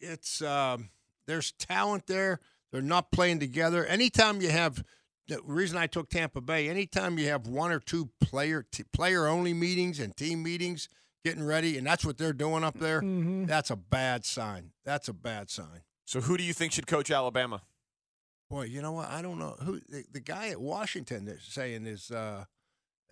it's 0.00 0.42
um, 0.42 0.90
there's 1.26 1.52
talent 1.52 2.06
there. 2.08 2.40
They're 2.72 2.82
not 2.82 3.12
playing 3.12 3.38
together. 3.38 3.86
Anytime 3.86 4.40
you 4.40 4.50
have 4.50 4.82
the 5.28 5.40
reason 5.44 5.76
I 5.78 5.86
took 5.86 6.08
Tampa 6.10 6.40
Bay, 6.40 6.68
anytime 6.68 7.18
you 7.18 7.28
have 7.28 7.46
one 7.46 7.72
or 7.72 7.80
two 7.80 8.10
player 8.20 8.64
t- 8.70 8.84
player 8.92 9.26
only 9.26 9.54
meetings 9.54 9.98
and 10.00 10.14
team 10.16 10.42
meetings 10.42 10.88
getting 11.24 11.42
ready, 11.44 11.78
and 11.78 11.86
that's 11.86 12.04
what 12.04 12.18
they're 12.18 12.32
doing 12.34 12.62
up 12.64 12.78
there, 12.78 13.00
Mm-hmm. 13.00 13.46
that's 13.46 13.70
a 13.70 13.76
bad 13.76 14.24
sign. 14.24 14.72
That's 14.84 15.08
a 15.08 15.14
bad 15.14 15.48
sign. 15.50 15.82
So 16.04 16.20
who 16.20 16.36
do 16.36 16.44
you 16.44 16.52
think 16.52 16.72
should 16.72 16.86
coach 16.86 17.10
Alabama? 17.10 17.62
Boy, 18.50 18.64
you 18.64 18.82
know 18.82 18.92
what? 18.92 19.08
I 19.08 19.22
don't 19.22 19.38
know 19.38 19.56
who 19.62 19.80
the, 19.88 20.04
the 20.12 20.20
guy 20.20 20.48
at 20.48 20.60
Washington 20.60 21.24
that's 21.24 21.44
saying 21.52 21.86
is. 21.86 22.10
Uh, 22.10 22.44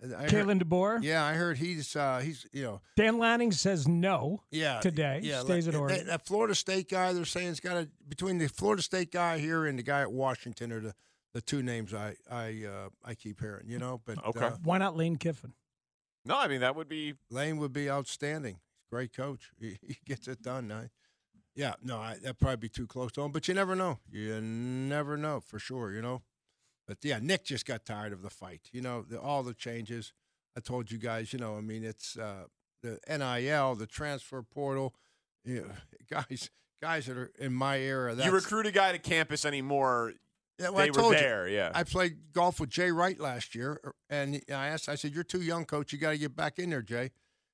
I 0.03 0.23
heard- 0.23 0.29
Kalen 0.29 0.61
DeBoer. 0.61 1.01
yeah, 1.01 1.23
I 1.23 1.33
heard 1.33 1.57
he's 1.57 1.95
uh, 1.95 2.19
he's 2.23 2.45
you 2.51 2.63
know 2.63 2.81
Dan 2.97 3.17
Lanning 3.19 3.51
says 3.51 3.87
no. 3.87 4.43
yeah 4.51 4.79
Today, 4.81 5.21
yeah 5.23 5.39
stays 5.41 5.65
like, 5.65 5.75
at 5.75 5.79
Oregon. 5.81 5.97
That, 5.99 6.05
that 6.07 6.25
Florida 6.27 6.53
State 6.55 6.89
guy, 6.89 7.13
they're 7.13 7.25
saying 7.25 7.47
it's 7.49 7.59
got 7.61 7.77
a 7.77 7.89
between 8.07 8.37
the 8.37 8.47
Florida 8.47 8.83
State 8.83 9.11
guy 9.11 9.39
here 9.39 9.65
and 9.65 9.79
the 9.79 9.83
guy 9.83 10.01
at 10.01 10.11
Washington 10.11 10.71
or 10.73 10.81
the, 10.81 10.93
the 11.33 11.41
two 11.41 11.61
names 11.63 11.93
I 11.93 12.15
I 12.29 12.65
uh, 12.65 12.89
I 13.03 13.15
keep 13.15 13.39
hearing. 13.39 13.67
You 13.67 13.79
know, 13.79 14.01
but 14.05 14.23
Okay. 14.25 14.45
uh, 14.45 14.57
Why 14.63 14.77
not 14.77 14.95
Lane 14.95 15.17
Kiffin? 15.17 15.53
No, 16.25 16.37
I 16.37 16.47
mean 16.47 16.61
that 16.61 16.75
would 16.75 16.87
be 16.87 17.15
Lane 17.29 17.57
would 17.57 17.73
be 17.73 17.89
outstanding. 17.89 18.55
He's 18.55 18.87
a 18.91 18.95
great 18.95 19.13
coach. 19.15 19.51
He, 19.59 19.77
he 19.85 19.97
gets 20.05 20.27
it 20.27 20.41
done. 20.41 20.71
I, 20.71 20.89
yeah, 21.55 21.73
no, 21.83 21.99
I, 21.99 22.15
that'd 22.15 22.39
probably 22.39 22.57
be 22.57 22.69
too 22.69 22.87
close 22.87 23.11
to 23.13 23.21
him. 23.21 23.31
But 23.31 23.47
you 23.47 23.53
never 23.53 23.75
know. 23.75 23.99
You 24.11 24.41
never 24.41 25.17
know 25.17 25.39
for 25.39 25.59
sure. 25.59 25.91
You 25.91 26.01
know. 26.01 26.21
But 26.87 26.97
yeah, 27.03 27.19
Nick 27.21 27.45
just 27.45 27.65
got 27.65 27.85
tired 27.85 28.11
of 28.11 28.21
the 28.23 28.29
fight. 28.29 28.69
You 28.71 28.81
know, 28.81 29.03
the, 29.07 29.19
all 29.19 29.41
the 29.43 29.53
changes. 29.53 30.11
I 30.57 30.59
told 30.59 30.91
you 30.91 30.97
guys. 30.97 31.31
You 31.33 31.39
know, 31.39 31.55
I 31.57 31.61
mean, 31.61 31.83
it's 31.83 32.17
uh, 32.17 32.45
the 32.81 32.99
NIL, 33.07 33.75
the 33.75 33.87
transfer 33.87 34.41
portal. 34.43 34.93
You 35.45 35.61
know, 35.61 35.71
guys, 36.29 36.49
guys 36.81 37.05
that 37.05 37.17
are 37.17 37.31
in 37.39 37.53
my 37.53 37.79
era. 37.79 38.15
That's, 38.15 38.25
you 38.27 38.33
recruit 38.33 38.65
a 38.65 38.71
guy 38.71 38.91
to 38.91 38.99
campus 38.99 39.45
anymore. 39.45 40.13
Yeah, 40.59 40.69
well, 40.69 40.77
they 40.77 40.83
I 40.83 40.87
told 40.89 41.15
were 41.15 41.47
you. 41.47 41.55
Yeah. 41.55 41.71
I 41.73 41.83
played 41.83 42.31
golf 42.31 42.59
with 42.59 42.69
Jay 42.69 42.91
Wright 42.91 43.19
last 43.19 43.55
year, 43.55 43.79
er, 43.83 43.95
and 44.09 44.41
I 44.49 44.67
asked, 44.67 44.87
I 44.87 44.95
said, 44.95 45.13
"You're 45.13 45.23
too 45.23 45.41
young, 45.41 45.65
coach. 45.65 45.91
You 45.91 45.99
got 45.99 46.11
to 46.11 46.17
get 46.17 46.35
back 46.35 46.59
in 46.59 46.69
there, 46.69 46.81
Jay." 46.81 47.11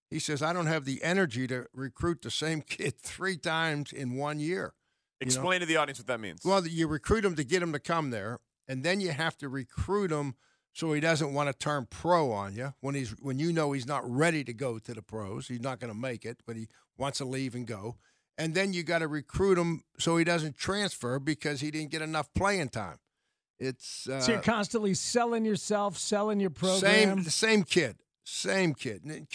He 0.10 0.20
says, 0.20 0.41
"I 0.41 0.53
don't 0.53 0.68
have 0.68 0.86
the 0.86 1.01
energy 1.03 1.48
to 1.48 1.68
recruit 1.74 2.22
the 2.22 2.32
same 2.32 2.62
kid 2.68 3.00
three 3.00 3.38
times 3.38 3.91
in 3.94 4.15
one 4.15 4.39
year." 4.39 4.74
you 5.20 5.25
know? 5.25 5.29
Explain 5.29 5.60
to 5.62 5.65
the 5.65 5.77
audience 5.77 6.00
what 6.00 6.08
that 6.08 6.20
means. 6.20 6.41
Well, 6.44 6.65
you 6.65 6.88
recruit 6.88 7.25
him 7.25 7.36
to 7.36 7.44
get 7.44 7.62
him 7.62 7.74
to 7.74 7.79
come 7.79 8.10
there, 8.10 8.39
and 8.68 8.84
then 8.84 9.01
you 9.01 9.12
have 9.12 9.38
to 9.38 9.50
recruit 9.50 10.12
him 10.12 10.36
so 10.74 10.94
he 10.94 11.01
doesn't 11.01 11.34
want 11.34 11.50
to 11.50 11.53
turn 11.53 11.88
pro 11.89 12.32
on 12.32 12.53
you 12.56 12.74
when 12.79 12.96
he's 12.96 13.12
when 13.22 13.39
you 13.39 13.51
know 13.51 13.72
he's 13.72 13.88
not 13.88 14.10
ready 14.10 14.44
to 14.44 14.53
go 14.53 14.79
to 14.79 14.94
the 14.94 15.01
pros. 15.01 15.48
He's 15.48 15.62
not 15.62 15.79
going 15.79 15.91
to 15.91 16.00
make 16.00 16.25
it, 16.25 16.41
but 16.46 16.56
he 16.56 16.68
wants 16.98 17.18
to 17.20 17.25
leave 17.25 17.56
and 17.56 17.65
go. 17.65 17.98
And 18.39 18.55
then 18.55 18.72
you 18.72 18.84
got 18.84 19.00
to 19.00 19.08
recruit 19.10 19.58
him 19.58 19.84
so 20.00 20.15
he 20.15 20.24
doesn't 20.24 20.55
transfer 20.58 21.19
because 21.19 21.60
he 21.60 21.72
didn't 21.72 21.91
get 21.91 22.01
enough 22.01 22.34
playing 22.34 22.69
time. 22.69 22.98
It's 23.60 24.08
uh, 24.08 24.22
so 24.22 24.31
you're 24.31 24.41
constantly 24.41 24.93
selling 24.93 25.43
yourself, 25.43 25.98
selling 25.98 26.39
your 26.39 26.50
program. 26.50 26.79
same 26.79 27.24
the 27.24 27.31
same 27.31 27.63
kid, 27.63 27.98
same 28.24 28.74
kid. 28.74 29.03
And 29.03 29.27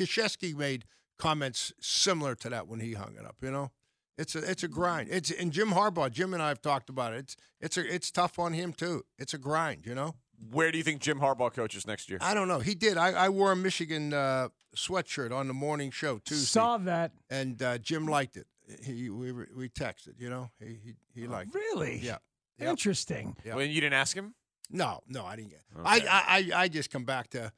made 0.56 0.86
comments 1.18 1.72
similar 1.80 2.34
to 2.36 2.48
that 2.48 2.66
when 2.66 2.80
he 2.80 2.94
hung 2.94 3.14
it 3.18 3.26
up. 3.26 3.36
You 3.42 3.50
know, 3.50 3.70
it's 4.16 4.34
a 4.34 4.50
it's 4.50 4.62
a 4.62 4.68
grind. 4.68 5.10
It's 5.10 5.30
and 5.30 5.52
Jim 5.52 5.68
Harbaugh, 5.72 6.10
Jim 6.10 6.32
and 6.32 6.42
I 6.42 6.48
have 6.48 6.62
talked 6.62 6.88
about 6.88 7.12
it. 7.12 7.18
It's 7.18 7.36
it's 7.60 7.76
a 7.76 7.94
it's 7.94 8.10
tough 8.10 8.38
on 8.38 8.54
him 8.54 8.72
too. 8.72 9.04
It's 9.18 9.34
a 9.34 9.38
grind. 9.38 9.84
You 9.84 9.94
know. 9.94 10.14
Where 10.50 10.72
do 10.72 10.78
you 10.78 10.84
think 10.84 11.00
Jim 11.00 11.20
Harbaugh 11.20 11.52
coaches 11.52 11.86
next 11.86 12.08
year? 12.10 12.18
I 12.20 12.34
don't 12.34 12.48
know. 12.48 12.58
He 12.58 12.74
did. 12.74 12.96
I, 12.96 13.12
I 13.12 13.28
wore 13.28 13.52
a 13.52 13.56
Michigan 13.56 14.12
uh, 14.12 14.48
sweatshirt 14.74 15.32
on 15.32 15.48
the 15.48 15.54
morning 15.54 15.90
show 15.90 16.18
Tuesday, 16.18 16.44
Saw 16.44 16.76
that. 16.78 17.12
and 17.30 17.62
uh, 17.62 17.78
Jim 17.78 18.06
liked 18.06 18.36
it. 18.36 18.46
He 18.82 19.10
we 19.10 19.32
were- 19.32 19.48
we 19.54 19.68
texted. 19.68 20.18
You 20.18 20.30
know, 20.30 20.50
he 20.58 20.78
he, 20.84 20.94
he 21.20 21.26
oh, 21.26 21.30
liked. 21.30 21.54
it. 21.54 21.58
Really? 21.58 21.98
Yeah. 21.98 22.18
Yep. 22.58 22.70
Interesting. 22.70 23.36
Yeah. 23.44 23.56
When 23.56 23.70
you 23.70 23.80
didn't 23.80 23.94
ask 23.94 24.16
him? 24.16 24.34
No, 24.70 25.00
no, 25.08 25.24
I 25.26 25.36
didn't 25.36 25.50
get. 25.50 25.62
Okay. 25.78 25.84
I, 25.84 25.96
I 25.96 26.22
I 26.38 26.62
I 26.62 26.68
just 26.68 26.90
come 26.90 27.04
back 27.04 27.30
to, 27.30 27.52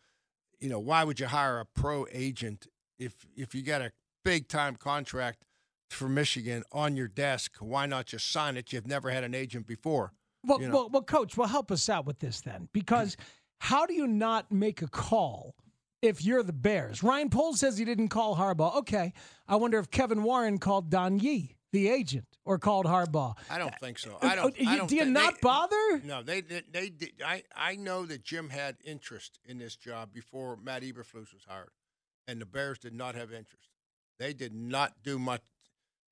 you 0.58 0.68
know, 0.68 0.80
why 0.80 1.04
would 1.04 1.20
you 1.20 1.26
hire 1.26 1.60
a 1.60 1.64
pro 1.64 2.06
agent 2.10 2.66
if 2.98 3.26
if 3.36 3.54
you 3.54 3.62
got 3.62 3.82
a 3.82 3.92
big 4.24 4.48
time 4.48 4.74
contract 4.76 5.44
for 5.90 6.08
Michigan 6.08 6.64
on 6.72 6.96
your 6.96 7.08
desk? 7.08 7.56
Why 7.60 7.86
not 7.86 8.06
just 8.06 8.30
sign 8.30 8.56
it? 8.56 8.72
You've 8.72 8.86
never 8.86 9.10
had 9.10 9.22
an 9.22 9.34
agent 9.34 9.66
before. 9.66 10.12
Well, 10.42 10.60
you 10.60 10.68
know. 10.68 10.74
well, 10.74 10.88
well, 10.90 11.02
coach, 11.02 11.36
well, 11.36 11.48
help 11.48 11.70
us 11.70 11.88
out 11.88 12.06
with 12.06 12.18
this 12.20 12.40
then, 12.40 12.68
because 12.72 13.16
how 13.58 13.86
do 13.86 13.94
you 13.94 14.06
not 14.06 14.50
make 14.50 14.82
a 14.82 14.88
call 14.88 15.54
if 16.02 16.24
you're 16.24 16.42
the 16.42 16.52
Bears? 16.52 17.02
Ryan 17.02 17.30
Poles 17.30 17.60
says 17.60 17.78
he 17.78 17.84
didn't 17.84 18.08
call 18.08 18.36
Harbaugh. 18.36 18.76
Okay, 18.76 19.12
I 19.48 19.56
wonder 19.56 19.78
if 19.78 19.90
Kevin 19.90 20.22
Warren 20.22 20.58
called 20.58 20.90
Don 20.90 21.18
Yee, 21.18 21.56
the 21.72 21.88
agent, 21.88 22.26
or 22.44 22.58
called 22.58 22.86
Harbaugh. 22.86 23.34
I 23.50 23.58
don't 23.58 23.74
think 23.80 23.98
so. 23.98 24.18
Uh, 24.22 24.26
I 24.26 24.34
don't. 24.34 24.54
uh, 24.60 24.70
I 24.70 24.76
don't 24.76 24.88
do 24.88 24.96
you 24.96 25.04
not 25.06 25.34
they- 25.34 25.40
bother? 25.42 26.00
No, 26.04 26.22
they 26.22 26.40
they, 26.40 26.62
they 26.70 26.88
did. 26.90 27.12
I 27.24 27.42
I 27.54 27.76
know 27.76 28.06
that 28.06 28.22
Jim 28.22 28.50
had 28.50 28.76
interest 28.84 29.38
in 29.44 29.58
this 29.58 29.76
job 29.76 30.12
before 30.12 30.56
Matt 30.62 30.82
Eberflus 30.82 31.32
was 31.32 31.44
hired, 31.46 31.70
and 32.28 32.40
the 32.40 32.46
Bears 32.46 32.78
did 32.78 32.94
not 32.94 33.14
have 33.14 33.32
interest. 33.32 33.68
They 34.18 34.32
did 34.32 34.54
not 34.54 34.94
do 35.02 35.18
much. 35.18 35.42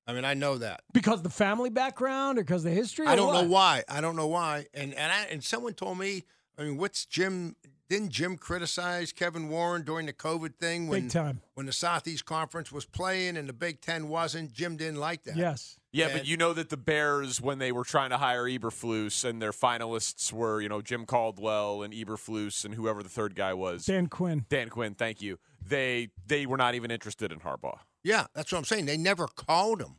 I 0.07 0.13
mean, 0.13 0.23
I 0.25 0.35
know 0.35 0.59
that. 0.59 0.81
Because 0.93 1.23
the 1.23 1.31
family 1.31 1.71
background 1.71 2.37
or 2.37 2.43
because 2.43 2.63
the 2.63 2.69
history? 2.69 3.07
I 3.07 3.15
don't 3.15 3.33
know 3.33 3.49
why. 3.49 3.83
I 3.89 4.01
don't 4.01 4.15
know 4.15 4.27
why. 4.27 4.67
And 4.73 4.93
and 4.93 5.11
I, 5.11 5.23
and 5.31 5.43
someone 5.43 5.73
told 5.73 5.97
me. 5.97 6.23
I 6.57 6.63
mean, 6.63 6.77
what's 6.77 7.05
Jim? 7.05 7.55
Didn't 7.89 8.09
Jim 8.09 8.35
criticize 8.37 9.11
Kevin 9.11 9.47
Warren 9.49 9.83
during 9.83 10.07
the 10.07 10.13
COVID 10.13 10.55
thing 10.55 10.87
when 10.87 11.03
Big 11.03 11.11
time. 11.11 11.41
when 11.53 11.67
the 11.67 11.71
Southeast 11.71 12.25
Conference 12.25 12.71
was 12.71 12.85
playing 12.85 13.37
and 13.37 13.47
the 13.47 13.53
Big 13.53 13.79
Ten 13.81 14.09
wasn't? 14.09 14.53
Jim 14.53 14.75
didn't 14.75 14.99
like 14.99 15.23
that. 15.25 15.35
Yes. 15.35 15.77
Yeah, 15.91 16.09
but 16.11 16.25
you 16.27 16.35
know 16.35 16.51
that 16.53 16.69
the 16.69 16.77
Bears, 16.77 17.39
when 17.39 17.57
they 17.59 17.71
were 17.71 17.85
trying 17.85 18.09
to 18.09 18.17
hire 18.17 18.43
Eberflus, 18.45 19.23
and 19.23 19.41
their 19.41 19.51
finalists 19.53 20.33
were, 20.33 20.59
you 20.59 20.67
know, 20.67 20.81
Jim 20.81 21.05
Caldwell 21.05 21.83
and 21.83 21.93
Eberflus 21.93 22.65
and 22.65 22.73
whoever 22.73 23.01
the 23.01 23.07
third 23.07 23.33
guy 23.35 23.53
was, 23.53 23.85
Dan 23.85 24.07
Quinn. 24.07 24.45
Dan 24.49 24.67
Quinn. 24.69 24.93
Thank 24.95 25.21
you. 25.21 25.37
They 25.65 26.09
they 26.27 26.45
were 26.47 26.57
not 26.57 26.75
even 26.75 26.91
interested 26.91 27.31
in 27.31 27.39
Harbaugh, 27.39 27.77
Yeah, 28.03 28.25
that's 28.35 28.51
what 28.51 28.57
I'm 28.57 28.65
saying. 28.65 28.87
They 28.87 28.97
never 28.97 29.27
called 29.27 29.81
him. 29.81 29.95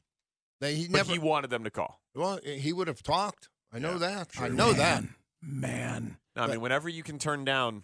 They 0.60 0.74
he 0.74 0.86
but 0.88 0.96
never. 0.98 1.12
he 1.12 1.18
wanted 1.18 1.50
them 1.50 1.64
to 1.64 1.70
call. 1.70 2.00
well, 2.14 2.40
he 2.44 2.72
would 2.72 2.88
have 2.88 3.02
talked. 3.02 3.48
I 3.72 3.78
know 3.78 3.92
Yeah, 3.92 3.98
that. 3.98 4.28
I 4.38 4.46
sure. 4.46 4.48
know 4.50 4.72
that. 4.74 5.02
Man. 5.46 6.18
No, 6.34 6.42
I 6.42 6.46
But- 6.46 6.52
mean, 6.52 6.60
whenever 6.60 6.88
you 6.88 7.02
can 7.02 7.18
turn 7.18 7.44
down 7.44 7.82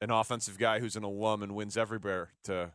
an 0.00 0.10
offensive 0.10 0.58
guy 0.58 0.80
who's 0.80 0.96
an 0.96 1.04
alum 1.04 1.42
and 1.42 1.54
wins 1.54 1.76
every 1.76 1.98
bear 1.98 2.30
to 2.44 2.72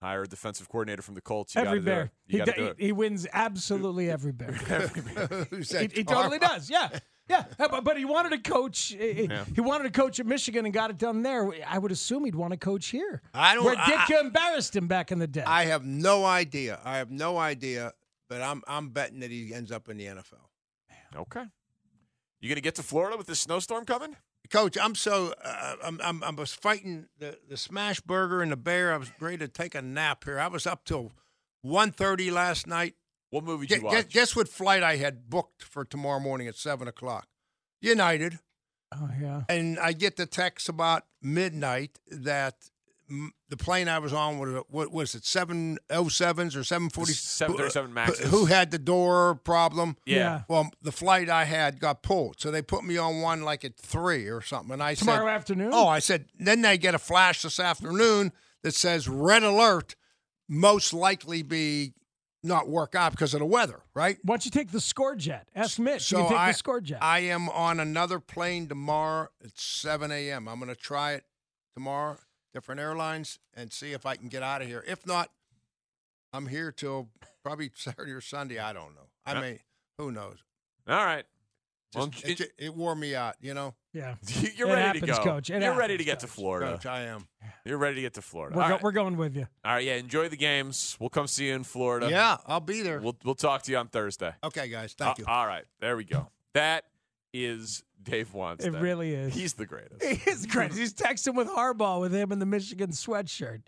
hire 0.00 0.22
a 0.22 0.26
defensive 0.28 0.68
coordinator 0.68 1.02
from 1.02 1.14
the 1.14 1.20
Colts, 1.20 1.54
you 1.54 1.60
every 1.62 1.80
gotta 1.80 1.80
do 1.80 1.84
bear. 1.84 2.02
it. 2.02 2.10
He, 2.26 2.36
You 2.38 2.44
got 2.46 2.54
d- 2.54 2.60
do 2.62 2.66
it. 2.68 2.76
he 2.78 2.92
wins 2.92 3.26
absolutely 3.32 4.10
every 4.10 4.32
bear. 4.32 4.52
Who's 5.50 5.70
he, 5.78 5.88
he 5.92 6.04
totally 6.04 6.38
does. 6.38 6.70
Yeah. 6.70 6.88
Yeah, 7.28 7.44
but, 7.58 7.82
but 7.82 7.96
he 7.98 8.04
wanted 8.04 8.30
to 8.30 8.38
coach. 8.50 8.94
He, 8.96 9.26
Yeah. 9.28 9.44
he 9.54 9.60
wanted 9.60 9.84
to 9.84 9.90
coach 9.90 10.20
at 10.20 10.26
Michigan 10.26 10.64
and 10.64 10.72
got 10.72 10.90
it 10.90 10.98
done 10.98 11.22
there. 11.22 11.50
I 11.66 11.76
would 11.78 11.90
assume 11.90 12.24
he'd 12.24 12.36
want 12.36 12.52
to 12.52 12.56
coach 12.56 12.86
here. 12.86 13.20
I 13.34 13.54
don't. 13.56 13.64
Where 13.64 13.74
I- 13.76 13.84
Ditka 14.06 14.20
embarrassed 14.20 14.76
him 14.76 14.86
back 14.86 15.10
in 15.10 15.18
the 15.18 15.26
day. 15.26 15.42
I 15.44 15.64
have 15.64 15.84
no 15.84 16.24
idea. 16.24 16.78
I 16.84 16.98
have 16.98 17.10
no 17.10 17.36
idea. 17.36 17.92
But 18.28 18.42
I'm 18.42 18.62
I'm 18.68 18.90
betting 18.90 19.20
that 19.20 19.30
he 19.30 19.52
ends 19.52 19.70
up 19.72 19.88
in 19.88 19.96
the 19.96 20.06
NFL. 20.06 20.48
Okay. 21.16 21.44
You 22.40 22.48
going 22.48 22.56
to 22.56 22.62
get 22.62 22.74
to 22.76 22.82
Florida 22.82 23.16
with 23.16 23.26
this 23.26 23.40
snowstorm 23.40 23.84
coming? 23.84 24.16
Coach, 24.50 24.76
I'm 24.80 24.94
so 24.94 25.34
uh, 25.42 25.74
I'm, 25.82 26.00
I'm 26.02 26.22
I 26.22 26.30
was 26.30 26.52
fighting 26.52 27.06
the 27.18 27.36
the 27.48 27.56
smash 27.56 28.00
burger 28.00 28.42
and 28.42 28.52
the 28.52 28.56
bear. 28.56 28.92
I 28.92 28.96
was 28.96 29.10
ready 29.18 29.38
to 29.38 29.48
take 29.48 29.74
a 29.74 29.82
nap 29.82 30.22
here. 30.24 30.38
I 30.38 30.46
was 30.46 30.66
up 30.66 30.84
till 30.84 31.12
1.30 31.64 32.30
last 32.30 32.66
night. 32.66 32.94
What 33.30 33.42
movie 33.42 33.66
did 33.66 33.82
Guess, 33.82 33.82
you 33.82 33.96
watch? 33.98 34.08
guess 34.08 34.36
what 34.36 34.48
flight 34.48 34.84
I 34.84 34.96
had 34.96 35.28
booked 35.28 35.64
for 35.64 35.84
tomorrow 35.84 36.20
morning 36.20 36.46
at 36.46 36.54
seven 36.54 36.86
o'clock? 36.86 37.26
United. 37.80 38.38
oh 38.94 39.10
yeah. 39.20 39.42
And 39.48 39.78
I 39.80 39.92
get 39.92 40.16
the 40.16 40.26
text 40.26 40.68
about 40.68 41.02
midnight 41.20 41.98
that 42.08 42.70
the 43.48 43.56
plane 43.56 43.88
I 43.88 43.98
was 43.98 44.12
on 44.12 44.38
was 44.38 44.64
what 44.68 44.88
uh, 44.88 44.90
was 44.90 45.14
it 45.14 45.24
seven 45.24 45.78
oh 45.90 46.08
sevens 46.08 46.56
or 46.56 46.64
seven 46.64 46.90
forty 46.90 47.12
737 47.12 47.90
uh, 47.90 47.94
Maxes. 47.94 48.30
Who 48.30 48.46
had 48.46 48.70
the 48.70 48.78
door 48.78 49.36
problem? 49.36 49.96
Yeah. 50.04 50.42
Well, 50.48 50.70
the 50.82 50.92
flight 50.92 51.28
I 51.28 51.44
had 51.44 51.78
got 51.80 52.02
pulled, 52.02 52.40
so 52.40 52.50
they 52.50 52.62
put 52.62 52.84
me 52.84 52.96
on 52.96 53.20
one 53.20 53.42
like 53.42 53.64
at 53.64 53.76
three 53.76 54.28
or 54.28 54.40
something. 54.42 54.72
And 54.72 54.82
I 54.82 54.94
Tomorrow 54.94 55.26
said, 55.26 55.34
afternoon. 55.34 55.70
"Oh, 55.72 55.88
I 55.88 55.98
said." 56.00 56.26
Then 56.38 56.62
they 56.62 56.78
get 56.78 56.94
a 56.94 56.98
flash 56.98 57.42
this 57.42 57.60
afternoon 57.60 58.32
that 58.62 58.74
says 58.74 59.08
red 59.08 59.42
alert, 59.42 59.94
most 60.48 60.92
likely 60.92 61.42
be 61.42 61.94
not 62.42 62.68
work 62.68 62.94
out 62.94 63.12
because 63.12 63.34
of 63.34 63.40
the 63.40 63.46
weather, 63.46 63.82
right? 63.94 64.18
Why 64.22 64.34
don't 64.34 64.44
you 64.44 64.50
take 64.50 64.70
the 64.70 64.80
score 64.80 65.16
jet? 65.16 65.48
Ask 65.54 65.78
Mitch. 65.78 66.02
So 66.02 66.18
you 66.18 66.22
can 66.24 66.32
take 66.32 66.40
I, 66.40 66.48
the 66.48 66.54
score 66.54 66.80
jet. 66.80 66.98
I 67.02 67.20
am 67.20 67.48
on 67.48 67.80
another 67.80 68.20
plane 68.20 68.68
tomorrow 68.68 69.28
at 69.44 69.58
7 69.58 70.10
a.m. 70.10 70.48
I'm 70.48 70.58
going 70.58 70.68
to 70.68 70.80
try 70.80 71.12
it 71.14 71.24
tomorrow, 71.74 72.16
different 72.56 72.80
airlines, 72.80 73.38
and 73.54 73.70
see 73.70 73.92
if 73.92 74.06
I 74.06 74.16
can 74.16 74.28
get 74.28 74.42
out 74.42 74.62
of 74.62 74.66
here. 74.68 74.82
If 74.88 75.06
not, 75.06 75.30
I'm 76.32 76.46
here 76.46 76.72
till 76.72 77.10
probably 77.42 77.70
Saturday 77.74 78.12
or 78.12 78.22
Sunday. 78.22 78.58
I 78.58 78.72
don't 78.72 78.94
know. 78.94 79.08
I 79.26 79.34
Yeah. 79.34 79.40
mean, 79.42 79.58
who 79.98 80.10
knows? 80.10 80.38
All 80.88 81.04
right. 81.04 81.24
Well, 81.94 82.06
Just, 82.08 82.40
it, 82.40 82.52
it 82.58 82.74
wore 82.74 82.94
me 82.94 83.14
out, 83.14 83.36
you 83.42 83.52
know. 83.54 83.74
yeah. 83.92 84.14
You're 84.56 84.68
It 84.70 84.72
ready 84.74 85.00
to 85.00 85.06
go. 85.06 85.22
Coach. 85.22 85.50
It 85.50 85.62
You're 85.62 85.74
ready 85.74 85.96
to 85.98 86.04
get 86.04 86.20
to 86.20 86.26
Florida. 86.26 86.72
Coach, 86.72 86.86
I 86.86 87.02
am. 87.02 87.28
You're 87.64 87.78
ready 87.78 87.96
to 87.96 88.00
get 88.00 88.14
to 88.14 88.22
Florida. 88.22 88.56
We're, 88.56 88.62
go- 88.64 88.68
right. 88.70 88.82
we're 88.82 88.92
going 88.92 89.16
with 89.18 89.36
you. 89.36 89.46
All 89.64 89.74
right, 89.74 89.84
yeah, 89.84 89.94
enjoy 89.96 90.28
the 90.30 90.36
games. 90.36 90.96
We'll 90.98 91.10
come 91.10 91.26
see 91.26 91.48
you 91.48 91.54
in 91.54 91.64
Florida. 91.64 92.08
Yeah, 92.10 92.38
I'll 92.46 92.60
be 92.60 92.80
there. 92.82 93.00
We'll 93.00 93.16
we'll 93.24 93.34
talk 93.34 93.62
to 93.64 93.70
you 93.72 93.78
on 93.78 93.88
Thursday. 93.88 94.32
Okay, 94.44 94.68
guys. 94.68 94.94
Thank 94.94 95.10
Uh, 95.10 95.14
you. 95.18 95.24
all 95.28 95.46
right, 95.46 95.64
there 95.80 95.96
we 95.96 96.04
go. 96.04 96.28
That 96.54 96.84
is 97.44 97.82
Dave 98.02 98.32
Wants. 98.32 98.64
It 98.64 98.70
really 98.70 99.12
is. 99.14 99.34
He's 99.34 99.54
the 99.54 99.66
greatest. 99.66 100.02
He 100.02 100.30
is 100.30 100.46
great. 100.46 100.72
He's 100.72 100.94
texting 100.94 101.34
with 101.34 101.48
Harbaugh 101.48 102.00
with 102.00 102.14
him 102.14 102.32
in 102.32 102.38
the 102.38 102.46
Michigan 102.46 102.90
sweatshirt. 102.90 103.62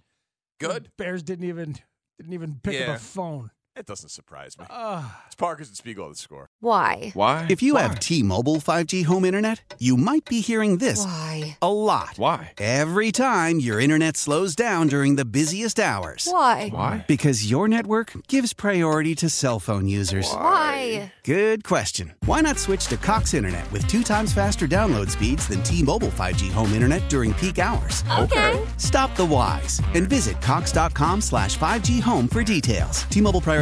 Good. 0.61 0.85
The 0.87 0.91
Bears 0.97 1.23
didn't 1.23 1.47
even 1.49 1.77
didn't 2.19 2.33
even 2.33 2.61
pick 2.63 2.75
Yeah. 2.81 2.93
up 2.93 2.97
a 2.97 3.01
phone. 3.01 3.51
It 3.79 3.87
doesn't 3.87 4.09
surprise 4.09 4.59
me. 4.59 4.67
Ah. 4.71 5.23
It's 5.27 5.37
Parkins 5.37 5.69
and 5.69 5.77
Spiegel 5.77 6.09
that 6.09 6.19
score. 6.19 6.51
Why? 6.59 7.13
Why? 7.15 7.47
If 7.49 7.63
you 7.63 7.77
have 7.77 8.01
T-Mobile 8.01 8.57
5G 8.57 9.05
home 9.05 9.25
internet, 9.25 9.75
you 9.79 9.97
might 9.97 10.25
be 10.25 10.41
hearing 10.41 10.79
this 10.79 11.05
Why? 11.05 11.57
a 11.63 11.73
lot. 11.73 12.15
Why? 12.17 12.55
Every 12.59 13.13
time 13.13 13.61
your 13.61 13.79
internet 13.79 14.17
slows 14.17 14.57
down 14.57 14.89
during 14.89 15.15
the 15.15 15.25
busiest 15.25 15.79
hours. 15.79 16.27
Why? 16.29 16.71
Why? 16.71 17.05
Because 17.07 17.49
your 17.49 17.69
network 17.69 18.15
gives 18.27 18.53
priority 18.53 19.15
to 19.15 19.29
cell 19.31 19.61
phone 19.61 19.87
users. 19.87 20.29
Why? 20.29 21.13
Good 21.23 21.63
question. 21.63 22.15
Why 22.25 22.41
not 22.41 22.59
switch 22.59 22.89
to 22.89 22.97
Cox 22.97 23.33
Internet 23.33 23.71
with 23.71 23.87
two 23.87 24.03
times 24.03 24.33
faster 24.33 24.67
download 24.67 25.09
speeds 25.11 25.47
than 25.47 25.63
T-Mobile 25.63 26.09
5G 26.09 26.51
home 26.51 26.73
internet 26.73 27.09
during 27.09 27.33
peak 27.35 27.61
hours? 27.61 28.03
Okay. 28.19 28.61
Stop 28.77 29.15
the 29.15 29.25
whys 29.27 29.81
and 29.95 30.09
visit 30.09 30.43
cox.com 30.43 31.21
slash 31.21 31.57
5G 31.57 32.03
home 32.03 32.27
for 32.27 32.43
details. 32.43 33.05
T-Mobile 33.05 33.41